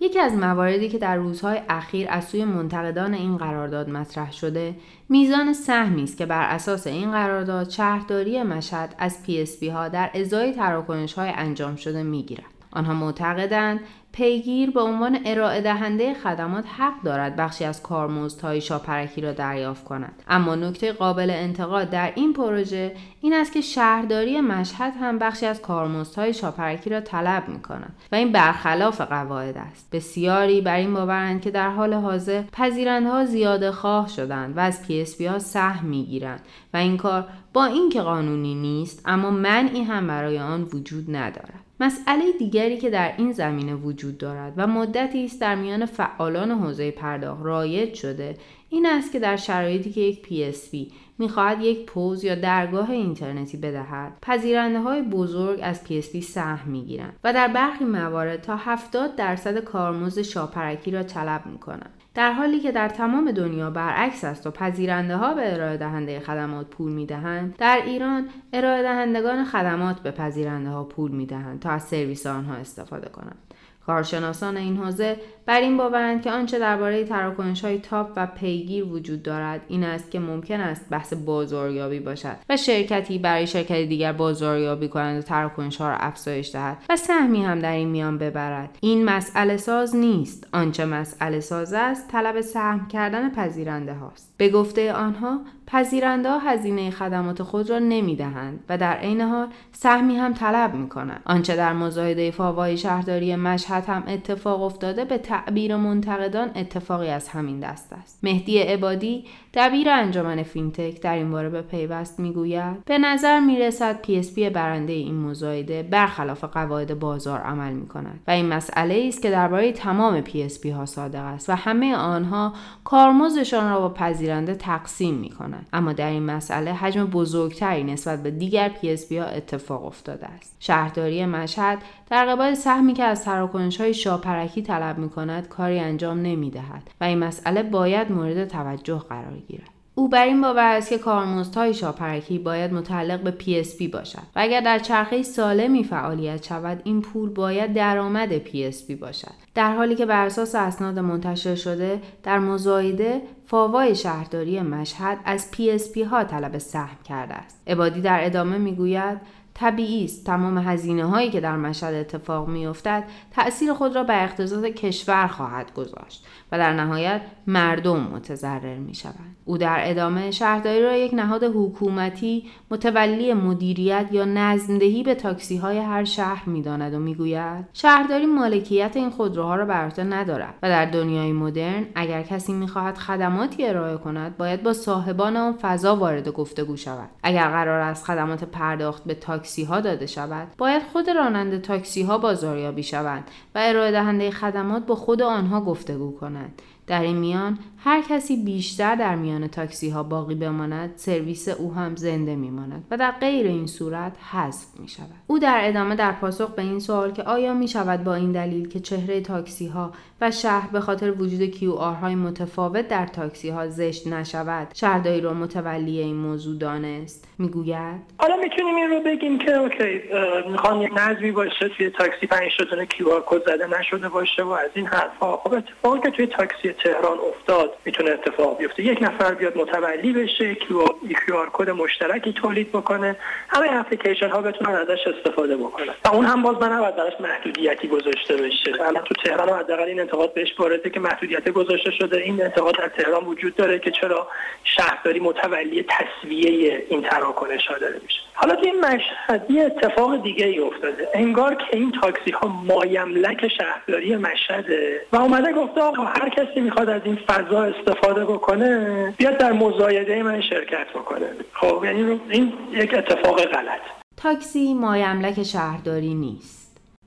یکی 0.00 0.18
از 0.18 0.32
مواردی 0.32 0.88
که 0.88 0.98
در 0.98 1.16
روزهای 1.16 1.60
اخیر 1.68 2.06
از 2.10 2.24
سوی 2.24 2.44
منتقدان 2.44 3.14
این 3.14 3.36
قرارداد 3.36 3.90
مطرح 3.90 4.32
شده 4.32 4.76
میزان 5.08 5.52
سهمی 5.52 6.02
است 6.02 6.16
که 6.16 6.26
بر 6.26 6.42
اساس 6.42 6.86
این 6.86 7.10
قرارداد 7.10 7.68
شهرداری 7.68 8.42
مشهد 8.42 8.94
از 8.98 9.22
پی 9.22 9.68
ها 9.68 9.88
در 9.88 10.10
ازای 10.14 10.52
تراکنش 10.52 11.12
های 11.12 11.30
انجام 11.30 11.76
شده 11.76 12.02
می‌گیرد 12.02 12.44
آنها 12.72 12.94
معتقدند 12.94 13.80
پیگیر 14.14 14.70
به 14.70 14.80
عنوان 14.80 15.18
ارائه 15.24 15.60
دهنده 15.60 16.14
خدمات 16.14 16.64
حق 16.78 17.02
دارد 17.04 17.36
بخشی 17.36 17.64
از 17.64 17.82
کارمزدهای 17.82 18.60
شاپرکی 18.60 19.20
را 19.20 19.32
دریافت 19.32 19.84
کند. 19.84 20.22
اما 20.28 20.54
نکته 20.54 20.92
قابل 20.92 21.30
انتقاد 21.30 21.90
در 21.90 22.12
این 22.14 22.32
پروژه 22.32 22.94
این 23.20 23.32
است 23.32 23.52
که 23.52 23.60
شهرداری 23.60 24.40
مشهد 24.40 24.92
هم 25.00 25.18
بخشی 25.18 25.46
از 25.46 25.62
کارمزدهای 25.62 26.34
شاپرکی 26.34 26.90
را 26.90 27.00
طلب 27.00 27.48
می 27.48 27.62
کند 27.62 27.94
و 28.12 28.14
این 28.14 28.32
برخلاف 28.32 29.00
قواعد 29.00 29.58
است. 29.58 29.88
بسیاری 29.92 30.60
بر 30.60 30.76
این 30.76 30.94
باورند 30.94 31.40
که 31.40 31.50
در 31.50 31.70
حال 31.70 31.94
حاضر 31.94 32.42
پذیرندها 32.52 33.24
زیاده 33.24 33.72
خواه 33.72 34.08
شدند 34.08 34.56
و 34.56 34.60
از 34.60 34.82
پی 34.82 35.26
ها 35.26 35.38
سهم 35.38 35.86
می 35.86 36.04
گیرند 36.04 36.40
و 36.74 36.76
این 36.76 36.96
کار 36.96 37.28
با 37.52 37.64
اینکه 37.64 38.02
قانونی 38.02 38.54
نیست 38.54 39.02
اما 39.04 39.30
منعی 39.30 39.82
هم 39.82 40.06
برای 40.06 40.38
آن 40.38 40.62
وجود 40.62 41.16
ندارد. 41.16 41.63
مسئله 41.80 42.32
دیگری 42.38 42.78
که 42.78 42.90
در 42.90 43.14
این 43.16 43.32
زمینه 43.32 43.74
وجود 43.74 44.18
دارد 44.18 44.52
و 44.56 44.66
مدتی 44.66 45.24
است 45.24 45.40
در 45.40 45.54
میان 45.54 45.86
فعالان 45.86 46.50
حوزه 46.50 46.90
پرداخت 46.90 47.42
رایج 47.44 47.94
شده 47.94 48.36
این 48.68 48.86
است 48.86 49.12
که 49.12 49.18
در 49.18 49.36
شرایطی 49.36 49.90
که 49.90 50.00
یک 50.00 50.26
PSP 50.26 50.92
می‌خواهد 51.18 51.60
یک 51.60 51.86
پوز 51.86 52.24
یا 52.24 52.34
درگاه 52.34 52.90
اینترنتی 52.90 53.56
بدهد 53.56 54.12
پذیرنده 54.22 54.80
های 54.80 55.02
بزرگ 55.02 55.60
از 55.62 55.80
PSP 55.84 56.20
سهم 56.20 56.70
می‌گیرند 56.70 57.16
و 57.24 57.32
در 57.32 57.48
برخی 57.48 57.84
موارد 57.84 58.40
تا 58.40 58.56
70 58.56 59.16
درصد 59.16 59.58
کارمزد 59.58 60.22
شاپرکی 60.22 60.90
را 60.90 61.02
طلب 61.02 61.46
می‌کنند. 61.46 62.03
در 62.14 62.32
حالی 62.32 62.60
که 62.60 62.72
در 62.72 62.88
تمام 62.88 63.30
دنیا 63.30 63.70
برعکس 63.70 64.24
است 64.24 64.46
و 64.46 64.50
پذیرنده 64.50 65.16
ها 65.16 65.34
به 65.34 65.54
ارائه 65.54 65.76
دهنده 65.76 66.20
خدمات 66.20 66.66
پول 66.66 66.92
می 66.92 67.06
دهند 67.06 67.56
در 67.56 67.80
ایران 67.84 68.28
ارائه 68.52 68.82
دهندگان 68.82 69.44
خدمات 69.44 70.00
به 70.00 70.10
پذیرنده 70.10 70.70
ها 70.70 70.84
پول 70.84 71.10
می 71.10 71.26
دهند 71.26 71.60
تا 71.60 71.70
از 71.70 71.82
سرویس 71.82 72.26
آنها 72.26 72.54
استفاده 72.54 73.08
کنند. 73.08 73.53
کارشناسان 73.86 74.56
این 74.56 74.76
حوزه 74.76 75.16
بر 75.46 75.60
این 75.60 75.76
باورند 75.76 76.22
که 76.22 76.30
آنچه 76.30 76.58
درباره 76.58 77.04
تراکنش 77.04 77.64
های 77.64 77.78
تاپ 77.78 78.12
و 78.16 78.26
پیگیر 78.26 78.84
وجود 78.84 79.22
دارد 79.22 79.60
این 79.68 79.84
است 79.84 80.10
که 80.10 80.20
ممکن 80.20 80.60
است 80.60 80.88
بحث 80.90 81.12
بازاریابی 81.12 82.00
باشد 82.00 82.36
و 82.48 82.56
شرکتی 82.56 83.18
برای 83.18 83.46
شرکت 83.46 83.88
دیگر 83.88 84.12
بازاریابی 84.12 84.88
کنند 84.88 85.18
و 85.18 85.22
تراکنش 85.22 85.76
ها 85.76 85.88
را 85.88 85.96
افزایش 85.96 86.52
دهد 86.52 86.78
و 86.90 86.96
سهمی 86.96 87.44
هم 87.44 87.58
در 87.58 87.72
این 87.72 87.88
میان 87.88 88.18
ببرد. 88.18 88.78
این 88.80 89.04
مسئله 89.04 89.56
ساز 89.56 89.96
نیست. 89.96 90.46
آنچه 90.52 90.84
مسئله 90.84 91.40
ساز 91.40 91.72
است 91.72 92.08
طلب 92.08 92.40
سهم 92.40 92.88
کردن 92.88 93.30
پذیرنده 93.30 93.94
هاست. 93.94 94.33
به 94.44 94.50
گفته 94.50 94.92
آنها 94.92 95.40
پذیرنده 95.66 96.30
هزینه 96.38 96.90
خدمات 96.90 97.42
خود 97.42 97.70
را 97.70 97.78
نمی 97.78 98.16
دهند 98.16 98.64
و 98.68 98.78
در 98.78 98.96
عین 98.96 99.20
حال 99.20 99.48
سهمی 99.72 100.16
هم 100.16 100.32
طلب 100.32 100.74
می 100.74 100.88
کنند. 100.88 101.22
آنچه 101.26 101.56
در 101.56 101.72
مزایده 101.72 102.30
فاوای 102.30 102.76
شهرداری 102.76 103.36
مشهد 103.36 103.84
هم 103.84 104.04
اتفاق 104.08 104.62
افتاده 104.62 105.04
به 105.04 105.18
تعبیر 105.18 105.76
منتقدان 105.76 106.50
اتفاقی 106.56 107.08
از 107.08 107.28
همین 107.28 107.60
دست 107.60 107.92
است. 107.92 108.18
مهدی 108.22 108.58
عبادی 108.58 109.24
دبیر 109.54 109.90
انجمن 109.90 110.42
فینتک 110.42 111.00
در 111.00 111.14
این 111.14 111.30
باره 111.30 111.48
به 111.48 111.62
پیوست 111.62 112.20
می‌گوید 112.20 112.84
به 112.84 112.98
نظر 112.98 113.40
می 113.40 113.58
رسد 113.58 114.00
PSP 114.00 114.50
برنده 114.50 114.92
این 114.92 115.20
مزایده 115.20 115.82
برخلاف 115.82 116.44
قواعد 116.44 116.98
بازار 116.98 117.40
عمل 117.40 117.72
می 117.72 117.86
کند 117.86 118.20
و 118.26 118.30
این 118.30 118.46
مسئله 118.46 119.04
است 119.08 119.22
که 119.22 119.30
درباره 119.30 119.72
تمام 119.72 120.20
PSP 120.20 120.70
ها 120.70 120.86
صادق 120.86 121.24
است 121.24 121.50
و 121.50 121.52
همه 121.52 121.96
آنها 121.96 122.52
کارمزدشان 122.84 123.70
را 123.70 123.80
با 123.80 123.88
پذیرنده 123.88 124.33
تقسیم 124.42 125.14
می 125.14 125.30
کنند. 125.30 125.68
اما 125.72 125.92
در 125.92 126.10
این 126.10 126.22
مسئله 126.22 126.72
حجم 126.72 127.04
بزرگتری 127.04 127.84
نسبت 127.84 128.22
به 128.22 128.30
دیگر 128.30 128.68
PSP 128.68 129.18
ها 129.18 129.24
اتفاق 129.24 129.84
افتاده 129.84 130.26
است 130.26 130.56
شهرداری 130.58 131.26
مشهد 131.26 131.78
در 132.10 132.26
قبال 132.26 132.54
سهمی 132.54 132.92
که 132.92 133.04
از 133.04 133.24
تراکنش 133.24 133.80
های 133.80 133.94
شاپرکی 133.94 134.62
طلب 134.62 134.98
می 134.98 135.08
کند 135.08 135.48
کاری 135.48 135.78
انجام 135.78 136.22
نمی 136.22 136.50
دهد 136.50 136.90
و 137.00 137.04
این 137.04 137.18
مسئله 137.18 137.62
باید 137.62 138.12
مورد 138.12 138.48
توجه 138.48 138.98
قرار 138.98 139.36
گیرد 139.48 139.73
او 139.96 140.08
بر 140.08 140.24
این 140.24 140.40
باور 140.40 140.76
است 140.76 140.88
که 140.88 140.98
کارمزدهای 140.98 141.74
شاپرکی 141.74 142.38
باید 142.38 142.72
متعلق 142.72 143.20
به 143.20 143.34
PSP 143.40 143.90
باشد 143.92 144.18
و 144.18 144.40
اگر 144.40 144.60
در 144.60 144.78
چرخه 144.78 145.22
سالمی 145.22 145.84
فعالیت 145.84 146.46
شود 146.46 146.80
این 146.84 147.02
پول 147.02 147.30
باید 147.30 147.72
درآمد 147.72 148.44
PSP 148.46 148.92
باشد. 149.00 149.34
در 149.54 149.76
حالی 149.76 149.94
که 149.94 150.06
بر 150.06 150.26
اساس 150.26 150.54
اسناد 150.54 150.98
منتشر 150.98 151.54
شده 151.54 152.00
در 152.22 152.38
مزایده 152.38 153.22
فاوای 153.46 153.94
شهرداری 153.94 154.60
مشهد 154.60 155.18
از 155.24 155.48
PSP 155.52 155.98
ها 155.98 156.24
طلب 156.24 156.58
سهم 156.58 156.98
کرده 157.04 157.34
است. 157.34 157.62
عبادی 157.66 158.00
در 158.00 158.24
ادامه 158.24 158.58
می‌گوید 158.58 159.20
طبیعی 159.54 160.04
است. 160.04 160.26
تمام 160.26 160.58
هزینه 160.58 161.04
هایی 161.04 161.30
که 161.30 161.40
در 161.40 161.56
مشهد 161.56 161.94
اتفاق 161.94 162.48
می 162.48 162.66
افتد 162.66 163.04
تأثیر 163.30 163.72
خود 163.72 163.96
را 163.96 164.04
بر 164.04 164.24
اقتصاد 164.24 164.64
کشور 164.64 165.26
خواهد 165.26 165.74
گذاشت 165.74 166.26
و 166.52 166.58
در 166.58 166.72
نهایت 166.72 167.20
مردم 167.46 168.00
متضرر 168.00 168.78
می 168.78 168.94
شوند. 168.94 169.36
او 169.44 169.58
در 169.58 169.78
ادامه 169.80 170.30
شهرداری 170.30 170.82
را 170.82 170.96
یک 170.96 171.14
نهاد 171.14 171.44
حکومتی 171.44 172.44
متولی 172.70 173.34
مدیریت 173.34 174.08
یا 174.12 174.24
نظمدهی 174.24 175.02
به 175.02 175.14
تاکسی 175.14 175.56
های 175.56 175.78
هر 175.78 176.04
شهر 176.04 176.48
می 176.48 176.62
داند 176.62 176.94
و 176.94 176.98
می 176.98 177.14
گوید 177.14 177.64
شهرداری 177.72 178.26
مالکیت 178.26 178.92
این 178.94 179.10
خودروها 179.10 179.54
را 179.54 179.64
بر 179.64 179.84
عهده 179.84 180.04
ندارد 180.04 180.54
و 180.62 180.68
در 180.68 180.84
دنیای 180.84 181.32
مدرن 181.32 181.86
اگر 181.94 182.22
کسی 182.22 182.52
می 182.52 182.68
خواهد 182.68 182.98
خدماتی 182.98 183.66
ارائه 183.66 183.96
کند 183.96 184.36
باید 184.36 184.62
با 184.62 184.72
صاحبان 184.72 185.36
آن 185.36 185.52
فضا 185.52 185.96
وارد 185.96 186.28
گفتگو 186.28 186.76
شود. 186.76 187.08
اگر 187.22 187.48
قرار 187.48 187.80
است 187.80 188.04
خدمات 188.04 188.44
پرداخت 188.44 189.04
به 189.04 189.14
تاکسی 189.14 189.64
ها 189.64 189.80
داده 189.80 190.06
شود 190.06 190.48
باید 190.58 190.82
خود 190.82 191.10
راننده 191.10 191.58
تاکسی 191.58 192.02
ها 192.02 192.18
بازاریابی 192.18 192.82
شوند 192.82 193.24
و 193.54 193.60
ارائه 193.62 193.90
دهنده 193.90 194.30
خدمات 194.30 194.86
با 194.86 194.94
خود 194.94 195.22
آنها 195.22 195.60
گفتگو 195.60 196.16
کنند 196.16 196.62
در 196.86 197.02
این 197.02 197.16
میان 197.16 197.58
هر 197.78 198.02
کسی 198.08 198.36
بیشتر 198.36 198.94
در 198.94 199.14
میان 199.14 199.46
تاکسی 199.46 199.90
ها 199.90 200.02
باقی 200.02 200.34
بماند 200.34 200.92
سرویس 200.96 201.48
او 201.48 201.74
هم 201.74 201.96
زنده 201.96 202.36
میماند 202.36 202.84
و 202.90 202.96
در 202.96 203.10
غیر 203.10 203.46
این 203.46 203.66
صورت 203.66 204.16
حذف 204.30 204.66
می 204.80 204.88
شود 204.88 205.10
او 205.26 205.38
در 205.38 205.60
ادامه 205.62 205.94
در 205.96 206.12
پاسخ 206.12 206.50
به 206.50 206.62
این 206.62 206.80
سوال 206.80 207.12
که 207.12 207.22
آیا 207.22 207.54
می 207.54 207.68
شود 207.68 208.04
با 208.04 208.14
این 208.14 208.32
دلیل 208.32 208.68
که 208.68 208.80
چهره 208.80 209.20
تاکسی 209.20 209.66
ها 209.66 209.92
و 210.24 210.30
شهر 210.30 210.68
به 210.72 210.80
خاطر 210.80 211.10
وجود 211.10 211.42
کیو 211.42 211.72
های 211.72 212.14
متفاوت 212.14 212.88
در 212.88 213.06
تاکسی 213.06 213.50
ها 213.50 213.68
زشت 213.68 214.06
نشود. 214.06 214.68
شهرداری 214.74 215.20
را 215.20 215.34
متولی 215.34 215.98
این 215.98 216.16
موضوع 216.16 216.58
دانست. 216.58 217.28
می‌گوید؟ 217.38 218.00
حالا 218.18 218.36
می‌تونیم 218.36 218.76
این 218.76 218.90
رو 218.90 219.00
بگیم 219.00 219.38
که 219.38 219.52
OK 219.52 220.02
می‌خوان 220.50 220.80
یک 220.80 220.92
نظمی 220.96 221.32
باشه 221.32 221.68
توی 221.68 221.90
تاکسی 221.90 222.26
پنج 222.26 222.50
شده 222.50 222.86
QR 222.86 223.22
code 223.26 223.42
زده 223.46 223.78
نشده 223.80 224.08
باشه 224.08 224.42
و 224.42 224.48
از 224.48 224.70
این 224.74 224.86
حرفها. 224.86 225.36
خب 225.44 225.54
اتفاقی 225.54 226.00
که 226.00 226.10
توی 226.10 226.26
تاکسی 226.26 226.72
تهران 226.72 227.18
افتاد 227.28 227.70
می‌تونه 227.84 228.10
اتفاق 228.10 228.58
بیفته. 228.58 228.82
یک 228.82 229.02
نفر 229.02 229.34
بیاد 229.34 229.58
متولی 229.58 230.12
بشه 230.12 230.54
QR 230.54 231.50
code 231.52 231.70
مشترکی 231.70 232.32
تولید 232.32 232.68
بکنه. 232.68 233.16
همه 233.48 233.80
اپلیکیشن 233.80 234.28
ها 234.28 234.40
بتونن 234.40 234.74
ازش 234.74 235.06
استفاده 235.06 235.56
بکنن. 235.56 235.94
و 236.04 236.08
اون 236.08 236.24
هم 236.24 236.42
باز 236.42 236.62
نباید 236.62 236.96
درش 236.96 237.12
محدودیتی 237.20 237.88
گذاشته 237.88 238.36
بشه. 238.36 238.72
الان 238.80 239.04
تو 239.04 239.14
تهران 239.24 239.58
حداقل 239.58 239.82
این 239.82 240.00
انتقاد 240.14 240.34
بهش 240.34 240.54
وارده 240.58 240.90
که 240.90 241.00
محدودیت 241.00 241.48
گذاشته 241.48 241.90
شده. 241.90 242.16
این 242.16 242.42
انتقاد 242.42 242.78
در 242.78 242.88
تهران 242.88 243.24
وجود 243.24 243.56
داره 243.56 243.78
که 243.78 243.90
چرا 243.90 244.28
شهرداری 244.64 245.20
متولی 245.20 245.84
تصویه 245.88 246.86
این 246.88 247.02
تراکنش 247.02 247.66
ها 247.66 247.78
داره 247.78 248.00
میشه. 248.02 248.20
حالا 248.34 248.54
این 248.54 248.80
مشهد 248.80 249.50
یه 249.50 249.64
اتفاق 249.64 250.22
دیگه 250.22 250.46
ای 250.46 250.58
افتاده. 250.58 251.08
انگار 251.14 251.54
که 251.54 251.64
این 251.76 251.92
تاکسی 252.02 252.30
ها 252.30 252.48
مایملک 252.48 253.48
شهرداری 253.48 254.16
مشهده 254.16 255.00
و 255.12 255.16
اومده 255.16 255.52
گفته 255.52 255.80
آقا 255.80 256.02
هر 256.02 256.28
کسی 256.28 256.60
می‌خواد 256.60 256.88
از 256.88 257.02
این 257.04 257.16
فضا 257.16 257.62
استفاده 257.62 258.24
بکنه 258.24 259.14
بیاد 259.18 259.36
در 259.36 259.52
مزایده 259.52 260.22
من 260.22 260.40
شرکت 260.40 260.86
بکنه. 260.94 261.26
خب 261.52 261.82
یعنی 261.84 262.20
این 262.30 262.52
یک 262.72 262.94
اتفاق 262.94 263.44
غلط. 263.44 263.80
تاکسی 264.16 264.74
مایملک 264.74 265.42
شهرداری 265.42 266.14
نیست. 266.14 266.63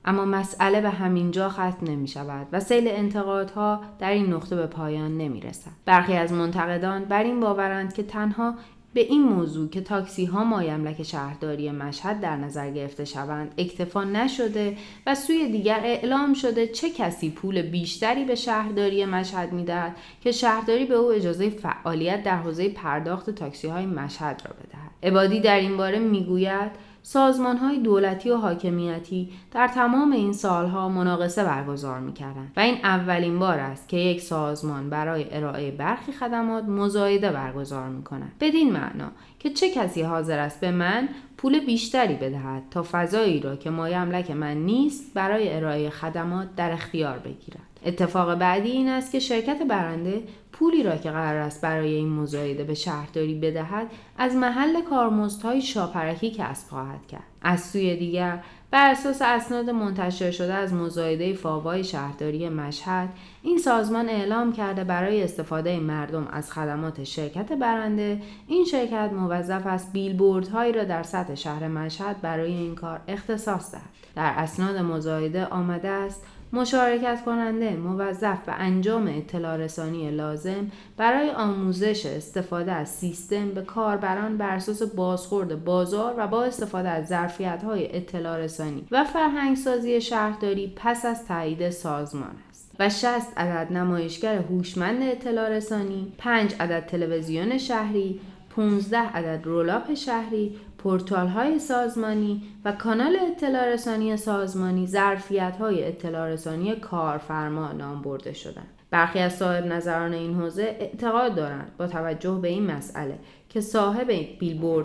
اما 0.08 0.24
مسئله 0.24 0.80
به 0.80 0.90
همینجا 0.90 1.48
ختم 1.48 1.78
نمی 1.82 2.08
شود 2.08 2.46
و 2.52 2.60
سیل 2.60 2.88
انتقادها 2.88 3.80
در 3.98 4.10
این 4.10 4.32
نقطه 4.32 4.56
به 4.56 4.66
پایان 4.66 5.18
نمی 5.18 5.40
رسد. 5.40 5.70
برخی 5.84 6.12
از 6.12 6.32
منتقدان 6.32 7.04
بر 7.04 7.22
این 7.22 7.40
باورند 7.40 7.92
که 7.92 8.02
تنها 8.02 8.54
به 8.94 9.00
این 9.00 9.22
موضوع 9.22 9.68
که 9.68 9.80
تاکسی 9.80 10.24
ها 10.24 10.44
مایملک 10.44 11.02
شهرداری 11.02 11.70
مشهد 11.70 12.20
در 12.20 12.36
نظر 12.36 12.70
گرفته 12.70 13.04
شوند 13.04 13.54
اکتفا 13.58 14.04
نشده 14.04 14.76
و 15.06 15.14
سوی 15.14 15.52
دیگر 15.52 15.80
اعلام 15.84 16.34
شده 16.34 16.66
چه 16.66 16.90
کسی 16.90 17.30
پول 17.30 17.62
بیشتری 17.62 18.24
به 18.24 18.34
شهرداری 18.34 19.04
مشهد 19.04 19.52
می‌دهد 19.52 19.96
که 20.20 20.32
شهرداری 20.32 20.84
به 20.84 20.94
او 20.94 21.12
اجازه 21.12 21.50
فعالیت 21.50 22.22
در 22.22 22.36
حوزه 22.36 22.68
پرداخت 22.68 23.30
تاکسی 23.30 23.68
های 23.68 23.86
مشهد 23.86 24.42
را 24.44 24.54
بدهد 24.54 24.90
عبادی 25.02 25.40
در 25.40 25.56
این 25.56 25.76
باره 25.76 25.98
می‌گوید 25.98 26.87
سازمان 27.10 27.56
های 27.56 27.78
دولتی 27.78 28.30
و 28.30 28.36
حاکمیتی 28.36 29.28
در 29.52 29.68
تمام 29.68 30.12
این 30.12 30.32
سالها 30.32 30.88
مناقصه 30.88 31.44
برگزار 31.44 32.00
می 32.00 32.12
و 32.56 32.60
این 32.60 32.74
اولین 32.84 33.38
بار 33.38 33.58
است 33.58 33.88
که 33.88 33.96
یک 33.96 34.20
سازمان 34.20 34.90
برای 34.90 35.26
ارائه 35.30 35.70
برخی 35.70 36.12
خدمات 36.12 36.64
مزایده 36.64 37.32
برگزار 37.32 37.88
می 37.88 38.02
کند. 38.02 38.32
بدین 38.40 38.72
معنا 38.72 39.10
که 39.38 39.50
چه 39.50 39.70
کسی 39.70 40.02
حاضر 40.02 40.38
است 40.38 40.60
به 40.60 40.70
من 40.70 41.08
پول 41.36 41.64
بیشتری 41.66 42.14
بدهد 42.14 42.62
تا 42.70 42.86
فضایی 42.92 43.40
را 43.40 43.56
که 43.56 43.70
مایه 43.70 43.96
املک 43.96 44.30
من 44.30 44.56
نیست 44.56 45.14
برای 45.14 45.56
ارائه 45.56 45.90
خدمات 45.90 46.48
در 46.56 46.72
اختیار 46.72 47.18
بگیرد. 47.18 47.68
اتفاق 47.86 48.34
بعدی 48.34 48.70
این 48.70 48.88
است 48.88 49.12
که 49.12 49.18
شرکت 49.18 49.62
برنده 49.62 50.22
پولی 50.58 50.82
را 50.82 50.96
که 50.96 51.10
قرار 51.10 51.36
است 51.36 51.60
برای 51.60 51.94
این 51.94 52.08
مزایده 52.08 52.64
به 52.64 52.74
شهرداری 52.74 53.34
بدهد 53.34 53.86
از 54.18 54.34
محل 54.34 54.82
کارمزدهای 54.82 55.62
شاپرکی 55.62 56.30
کسب 56.30 56.68
خواهد 56.68 57.06
کرد. 57.06 57.22
از 57.42 57.60
سوی 57.60 57.96
دیگر 57.96 58.42
بر 58.70 58.90
اساس 58.90 59.22
اسناد 59.22 59.70
منتشر 59.70 60.30
شده 60.30 60.54
از 60.54 60.74
مزایده 60.74 61.34
فاوای 61.34 61.84
شهرداری 61.84 62.48
مشهد 62.48 63.08
این 63.42 63.58
سازمان 63.58 64.08
اعلام 64.08 64.52
کرده 64.52 64.84
برای 64.84 65.22
استفاده 65.22 65.80
مردم 65.80 66.26
از 66.32 66.52
خدمات 66.52 67.04
شرکت 67.04 67.52
برنده 67.52 68.22
این 68.46 68.64
شرکت 68.64 69.10
موظف 69.12 69.66
است 69.66 69.92
بیلبوردهایی 69.92 70.72
را 70.72 70.84
در 70.84 71.02
سطح 71.02 71.34
شهر 71.34 71.68
مشهد 71.68 72.20
برای 72.20 72.52
این 72.52 72.74
کار 72.74 73.00
اختصاص 73.08 73.72
دهد. 73.72 73.82
در 74.16 74.32
اسناد 74.36 74.76
مزایده 74.76 75.46
آمده 75.46 75.88
است 75.88 76.22
مشارکت 76.52 77.22
کننده 77.24 77.76
موظف 77.76 78.44
به 78.46 78.52
انجام 78.52 79.06
اطلاع 79.08 79.56
رسانی 79.56 80.10
لازم 80.10 80.70
برای 80.96 81.30
آموزش 81.30 82.06
استفاده 82.06 82.72
از 82.72 82.88
سیستم 82.88 83.50
به 83.50 83.62
کاربران 83.62 84.36
بر 84.36 84.54
اساس 84.54 84.82
بازخورد 84.82 85.64
بازار 85.64 86.14
و 86.18 86.26
با 86.26 86.44
استفاده 86.44 86.88
از 86.88 87.06
ظرفیت 87.06 87.64
های 87.64 87.96
اطلاع 87.96 88.36
رسانی 88.36 88.84
و 88.90 89.04
فرهنگسازی 89.04 90.00
شهرداری 90.00 90.72
پس 90.76 91.04
از 91.04 91.26
تایید 91.26 91.70
سازمان 91.70 92.36
است. 92.50 92.70
و 92.78 92.88
60 92.88 93.38
عدد 93.38 93.72
نمایشگر 93.72 94.34
هوشمند 94.34 95.02
اطلاع 95.02 95.48
رسانی، 95.48 96.12
5 96.18 96.54
عدد 96.60 96.86
تلویزیون 96.86 97.58
شهری، 97.58 98.20
15 98.50 98.98
عدد 98.98 99.46
رولاپ 99.46 99.94
شهری، 99.94 100.56
پورتال 100.78 101.26
های 101.26 101.58
سازمانی 101.58 102.42
و 102.64 102.72
کانال 102.72 103.16
اطلاع 103.16 103.72
رسانی 103.72 104.16
سازمانی 104.16 104.86
ظرفیت 104.86 105.56
های 105.60 105.88
اطلاع 105.88 106.28
رسانی 106.28 106.76
کارفرما 106.76 107.72
نام 107.72 108.02
برده 108.02 108.32
شدند. 108.32 108.68
برخی 108.90 109.18
از 109.18 109.36
صاحب 109.36 109.66
نظران 109.66 110.12
این 110.12 110.34
حوزه 110.34 110.62
اعتقاد 110.62 111.34
دارند 111.34 111.72
با 111.78 111.86
توجه 111.86 112.38
به 112.42 112.48
این 112.48 112.66
مسئله 112.66 113.18
که 113.48 113.60
صاحب 113.60 114.10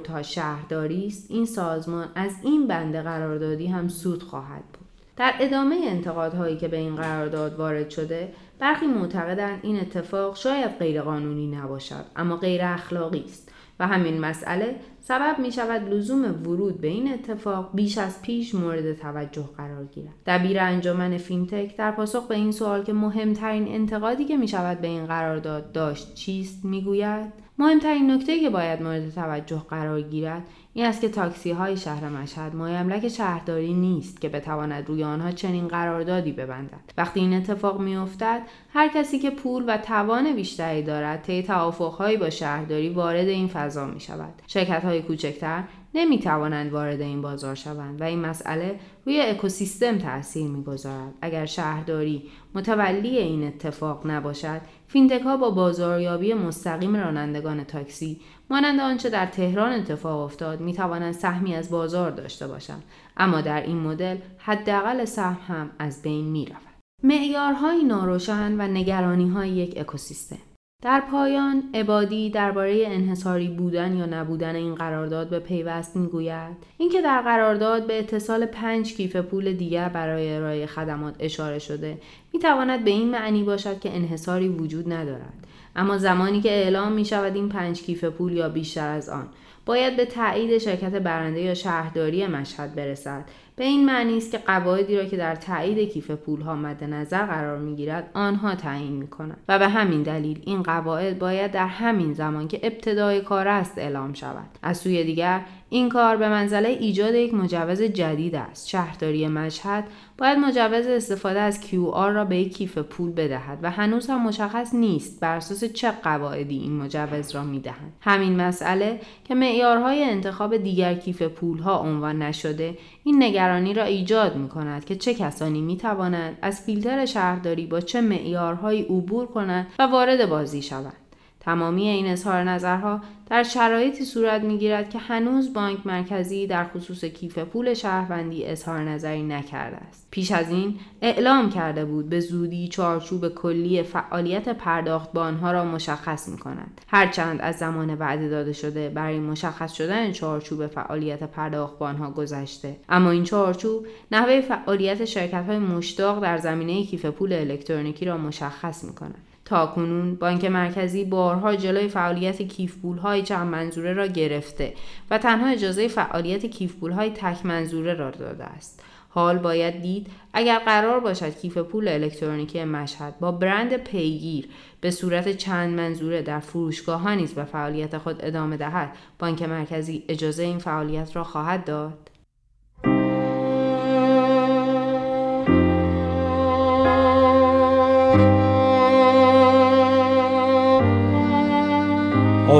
ها 0.10 0.21
شهرداری 0.21 1.08
است 1.08 1.32
این 1.32 1.45
سازمان 1.45 2.08
از 2.15 2.32
این 2.43 2.67
بنده 2.67 3.02
قراردادی 3.02 3.67
هم 3.67 3.88
سود 3.88 4.23
خواهد 4.23 4.63
بود 4.73 4.88
در 5.17 5.34
ادامه 5.39 5.80
انتقادهایی 5.84 6.58
که 6.58 6.67
به 6.67 6.78
این 6.78 6.95
قرارداد 6.95 7.54
وارد 7.54 7.89
شده 7.89 8.34
برخی 8.60 8.88
معتقدند 8.88 9.60
این 9.62 9.80
اتفاق 9.80 10.36
شاید 10.36 10.80
غیرقانونی 10.80 11.47
نباشد 11.47 12.06
اما 12.15 12.38
غیر 12.38 12.62
اخلاقی 12.63 13.23
است 13.28 13.53
و 13.79 13.88
همین 13.88 14.19
مسئله 14.19 14.75
سبب 15.01 15.39
می 15.39 15.51
شود 15.51 15.93
لزوم 15.93 16.23
ورود 16.23 16.81
به 16.81 16.88
این 16.88 17.13
اتفاق 17.13 17.69
بیش 17.73 17.97
از 17.97 18.21
پیش 18.21 18.55
مورد 18.55 18.93
توجه 18.93 19.49
قرار 19.57 19.86
گیرد. 19.86 20.13
دبیر 20.25 20.59
انجمن 20.59 21.17
فینتک 21.17 21.77
در 21.77 21.91
پاسخ 21.91 22.27
به 22.27 22.36
این 22.36 22.51
سوال 22.51 22.83
که 22.83 22.93
مهمترین 22.93 23.67
انتقادی 23.67 24.25
که 24.25 24.38
می 24.38 24.47
شود 24.47 24.81
به 24.81 24.88
این 24.88 25.05
قرارداد 25.05 25.71
داشت 25.71 26.13
چیست 26.13 26.65
می‌گوید 26.65 27.33
مهمترین 27.57 28.12
نکته 28.12 28.39
که 28.39 28.49
باید 28.49 28.81
مورد 28.81 29.09
توجه 29.09 29.62
قرار 29.69 30.01
گیرد 30.01 30.43
این 30.75 30.86
است 30.86 31.01
که 31.01 31.09
تاکسی 31.09 31.51
های 31.51 31.77
شهر 31.77 32.09
مشهد 32.09 32.55
مایملک 32.55 33.07
شهرداری 33.07 33.73
نیست 33.73 34.21
که 34.21 34.29
بتواند 34.29 34.88
روی 34.88 35.03
آنها 35.03 35.31
چنین 35.31 35.67
قراردادی 35.67 36.31
ببندد. 36.31 36.93
وقتی 36.97 37.19
این 37.19 37.33
اتفاق 37.33 37.79
میافتد 37.79 38.41
هر 38.73 38.88
کسی 38.88 39.19
که 39.19 39.29
پول 39.29 39.63
و 39.67 39.77
توان 39.77 40.36
بیشتری 40.36 40.83
دارد 40.83 41.21
طی 41.21 41.43
توافقهایی 41.43 42.17
با 42.17 42.29
شهرداری 42.29 42.89
وارد 42.89 43.27
این 43.27 43.47
فضا 43.47 43.86
می 43.86 43.99
شود 43.99 44.33
شرکت 44.47 44.86
های 44.86 45.01
کوچکتر 45.01 45.63
نمی 45.95 46.19
توانند 46.19 46.71
وارد 46.71 47.01
این 47.01 47.21
بازار 47.21 47.56
شوند 47.56 48.01
و 48.01 48.03
این 48.03 48.19
مسئله 48.19 48.79
روی 49.06 49.21
اکوسیستم 49.21 49.97
تاثیر 49.97 50.47
می‌گذارد. 50.47 51.13
اگر 51.21 51.45
شهرداری 51.45 52.23
متولی 52.56 53.17
این 53.17 53.43
اتفاق 53.43 54.08
نباشد 54.08 54.62
فینتک 54.88 55.21
ها 55.21 55.38
با 55.38 55.49
بازاریابی 55.49 56.34
مستقیم 56.34 56.95
رانندگان 56.95 57.63
تاکسی 57.63 58.21
مانند 58.49 58.79
آنچه 58.79 59.10
در 59.10 59.25
تهران 59.25 59.71
اتفاق 59.71 60.21
افتاد 60.21 60.62
می 60.62 60.73
توانند 60.73 61.13
سهمی 61.13 61.56
از 61.56 61.69
بازار 61.69 62.12
داشته 62.12 62.47
باشند. 62.47 62.84
اما 63.17 63.41
در 63.41 63.62
این 63.62 63.77
مدل 63.77 64.17
حداقل 64.38 65.06
سهم 65.06 65.38
هم 65.47 65.71
از 65.79 66.01
بین 66.01 66.25
می 66.25 66.45
رود. 66.45 66.73
معیارهای 67.03 67.84
ناروشن 67.84 68.62
و 68.62 68.67
نگرانی 68.67 69.29
های 69.29 69.49
یک 69.49 69.77
اکوسیستم. 69.77 70.53
در 70.84 71.04
پایان 71.12 71.63
عبادی 71.74 72.30
درباره 72.30 72.84
انحصاری 72.88 73.48
بودن 73.48 73.98
یا 73.98 74.06
نبودن 74.06 74.56
این 74.56 74.76
قرارداد 74.76 75.30
به 75.30 75.39
پیوست 75.39 75.96
می‌گوید. 75.96 76.58
اینکه 76.78 77.02
در 77.02 77.22
قرارداد 77.22 77.88
به 77.88 78.00
اتصال 78.00 78.46
پنج 78.46 78.93
کیف 78.93 79.15
پول 79.15 79.54
دیگر 79.54 79.89
برای 79.89 80.36
ارائه 80.36 80.65
خدمات 80.65 81.15
اشاره 81.19 81.60
شده 81.60 81.98
می‌تواند 82.34 82.84
به 82.84 82.91
این 82.91 83.10
معنی 83.10 83.43
باشد 83.43 83.80
که 83.80 83.96
انحصاری 83.96 84.48
وجود 84.48 84.93
ندارد. 84.93 85.48
اما 85.76 85.98
زمانی 85.98 86.41
که 86.41 86.52
اعلام 86.52 86.91
می 86.91 87.06
شود 87.06 87.36
این 87.36 87.50
پنج 87.50 87.82
کیف 87.82 88.04
پول 88.04 88.34
یا 88.34 88.50
بیشتر 88.50 88.89
از 88.89 89.10
آن 89.10 89.28
باید 89.65 89.97
به 89.97 90.06
تایید 90.06 90.58
شرکت 90.58 90.91
برنده 90.91 91.41
یا 91.41 91.54
شهرداری 91.54 92.28
مشهد 92.28 92.76
برسد. 92.76 93.23
به 93.56 93.63
این 93.63 93.86
معنی 93.86 94.17
است 94.17 94.32
که 94.32 94.38
قواعدی 94.38 94.97
را 94.97 95.06
که 95.06 95.17
در 95.17 95.36
تایید 95.36 95.91
کیف 95.91 96.12
پولها 96.12 96.56
مد 96.56 96.84
نظر 96.84 97.26
قرار 97.26 97.58
می‌گیرد 97.58 98.10
آنها 98.13 98.56
تعیین 98.56 98.93
می 98.93 99.08
کنند 99.08 99.38
و 99.47 99.60
به 99.60 99.67
همین 99.67 100.04
دلیل 100.04 100.41
این 100.45 100.63
قواعد 100.63 101.19
باید 101.19 101.52
در 101.52 101.67
همین 101.67 102.13
زمان 102.13 102.47
که 102.47 102.60
ابتدای 102.63 103.21
کار 103.21 103.47
است 103.47 103.78
اعلام 103.78 104.13
شود. 104.13 104.49
از 104.63 104.78
سوی 104.78 105.04
دیگر 105.04 105.41
این 105.73 105.89
کار 105.89 106.17
به 106.17 106.29
منزله 106.29 106.69
ایجاد 106.69 107.15
یک 107.15 107.33
مجوز 107.33 107.81
جدید 107.81 108.36
است. 108.36 108.69
شهرداری 108.69 109.27
مشهد 109.27 109.83
باید 110.17 110.38
مجوز 110.38 110.88
استفاده 110.88 111.39
از 111.39 111.59
QR 111.62 112.13
را 112.13 112.25
به 112.25 112.45
کیف 112.45 112.77
پول 112.77 113.12
بدهد 113.12 113.59
و 113.62 113.71
هنوز 113.71 114.09
هم 114.09 114.27
مشخص 114.27 114.73
نیست 114.73 115.19
بر 115.19 115.36
اساس 115.36 115.63
چه 115.63 115.91
قواعدی 115.91 116.57
این 116.57 116.77
مجوز 116.77 117.36
را 117.36 117.43
می‌دهند. 117.43 117.93
همین 118.01 118.41
مسئله 118.41 118.99
که 119.23 119.36
معیارهای 119.36 120.03
انتخاب 120.03 120.57
دیگر 120.57 120.93
کیف 120.93 121.21
پول 121.21 121.59
ها 121.59 121.79
عنوان 121.79 122.21
نشده 122.21 122.77
این 123.03 123.23
نگرانی 123.23 123.73
را 123.73 123.83
ایجاد 123.83 124.36
می 124.36 124.49
کند 124.49 124.86
که 124.86 124.95
چه 124.95 125.13
کسانی 125.13 125.62
می 125.62 125.77
توانند 125.77 126.38
از 126.41 126.62
فیلتر 126.62 127.05
شهرداری 127.05 127.65
با 127.65 127.81
چه 127.81 128.01
معیارهایی 128.01 128.81
عبور 128.81 129.25
کنند 129.25 129.67
و 129.79 129.83
وارد 129.83 130.29
بازی 130.29 130.62
شوند. 130.62 131.03
تمامی 131.45 131.88
این 131.88 132.08
اظهار 132.08 132.43
نظرها 132.43 133.01
در 133.29 133.43
شرایطی 133.43 134.06
صورت 134.06 134.41
می‌گیرد 134.41 134.89
که 134.89 134.99
هنوز 134.99 135.53
بانک 135.53 135.88
مرکزی 135.88 136.47
در 136.47 136.63
خصوص 136.63 137.06
کیف 137.06 137.38
پول 137.38 137.73
شهروندی 137.73 138.45
اظهار 138.45 138.79
نظری 138.79 139.23
نکرده 139.23 139.77
است. 139.77 140.08
پیش 140.12 140.32
از 140.32 140.49
این 140.49 140.75
اعلام 141.01 141.49
کرده 141.49 141.86
بود 141.86 142.10
به 142.10 142.19
زودی 142.19 142.67
چارچوب 142.67 143.27
کلی 143.27 143.84
فعالیت 143.84 144.49
پرداخت 144.49 145.13
با 145.13 145.21
آنها 145.21 145.51
را 145.51 145.65
مشخص 145.65 146.29
می 146.29 146.38
کند. 146.38 146.82
هرچند 146.88 147.41
از 147.41 147.56
زمان 147.56 147.95
وعده 147.95 148.29
داده 148.29 148.53
شده 148.53 148.89
برای 148.89 149.19
مشخص 149.19 149.73
شدن 149.73 150.12
چارچوب 150.12 150.67
فعالیت 150.67 151.23
پرداخت 151.23 151.79
با 151.79 151.88
آنها 151.88 152.12
گذشته 152.12 152.75
اما 152.89 153.12
این 153.12 153.23
چارچوب 153.23 153.88
نحوه 154.12 154.41
فعالیت 154.41 155.06
شرکت 155.06 155.45
های 155.45 155.60
مشتاق 155.60 156.21
در 156.21 156.38
زمینه 156.38 156.86
کیف 156.86 157.06
پول 157.06 157.34
الکترونیکی 157.34 158.06
را 158.06 158.17
مشخص 158.17 158.84
می 158.84 158.95
کند. 158.95 159.33
تا 159.54 159.66
کنون 159.66 160.16
بانک 160.16 160.46
مرکزی 160.46 161.06
بارها 161.06 161.56
جلوی 161.56 161.88
فعالیت 161.88 162.42
کیف 162.42 162.76
های 163.04 163.22
چند 163.22 163.48
منظوره 163.48 163.94
را 163.94 164.08
گرفته 164.08 164.74
و 165.12 165.18
تنها 165.18 165.48
اجازه 165.48 165.88
فعالیت 165.88 166.46
کیف 166.46 166.84
های 166.84 167.10
تک 167.10 167.46
منظوره 167.46 167.94
را 167.94 168.12
داده 168.12 168.44
است. 168.44 168.84
حال 169.10 169.38
باید 169.38 169.82
دید 169.82 170.08
اگر 170.34 170.60
قرار 170.60 171.00
باشد 171.00 171.39
کیف 171.39 171.58
پول 171.58 171.88
الکترونیکی 171.88 172.63
مشهد 172.63 173.20
با 173.20 173.32
برند 173.32 173.78
پیگیر 173.78 174.50
به 174.82 174.92
صورت 174.92 175.38
چند 175.38 175.74
منظوره 175.74 176.22
در 176.22 176.39
فروشگاه 176.39 177.02
ها 177.02 177.13
نیز 177.13 177.34
به 177.34 177.44
فعالیت 177.44 177.98
خود 177.98 178.26
ادامه 178.26 178.58
دهد 178.58 178.92
بانک 179.20 179.44
مرکزی 179.44 180.04
اجازه 180.08 180.44
این 180.44 180.58
فعالیت 180.58 181.16
را 181.16 181.24
خواهد 181.24 181.66
داد 181.66 182.03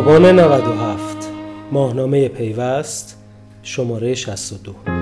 آبان 0.04 0.40
97 0.40 1.32
ماهنامه 1.72 2.28
پیوست 2.28 3.18
شماره 3.64 4.16
62 4.16 4.93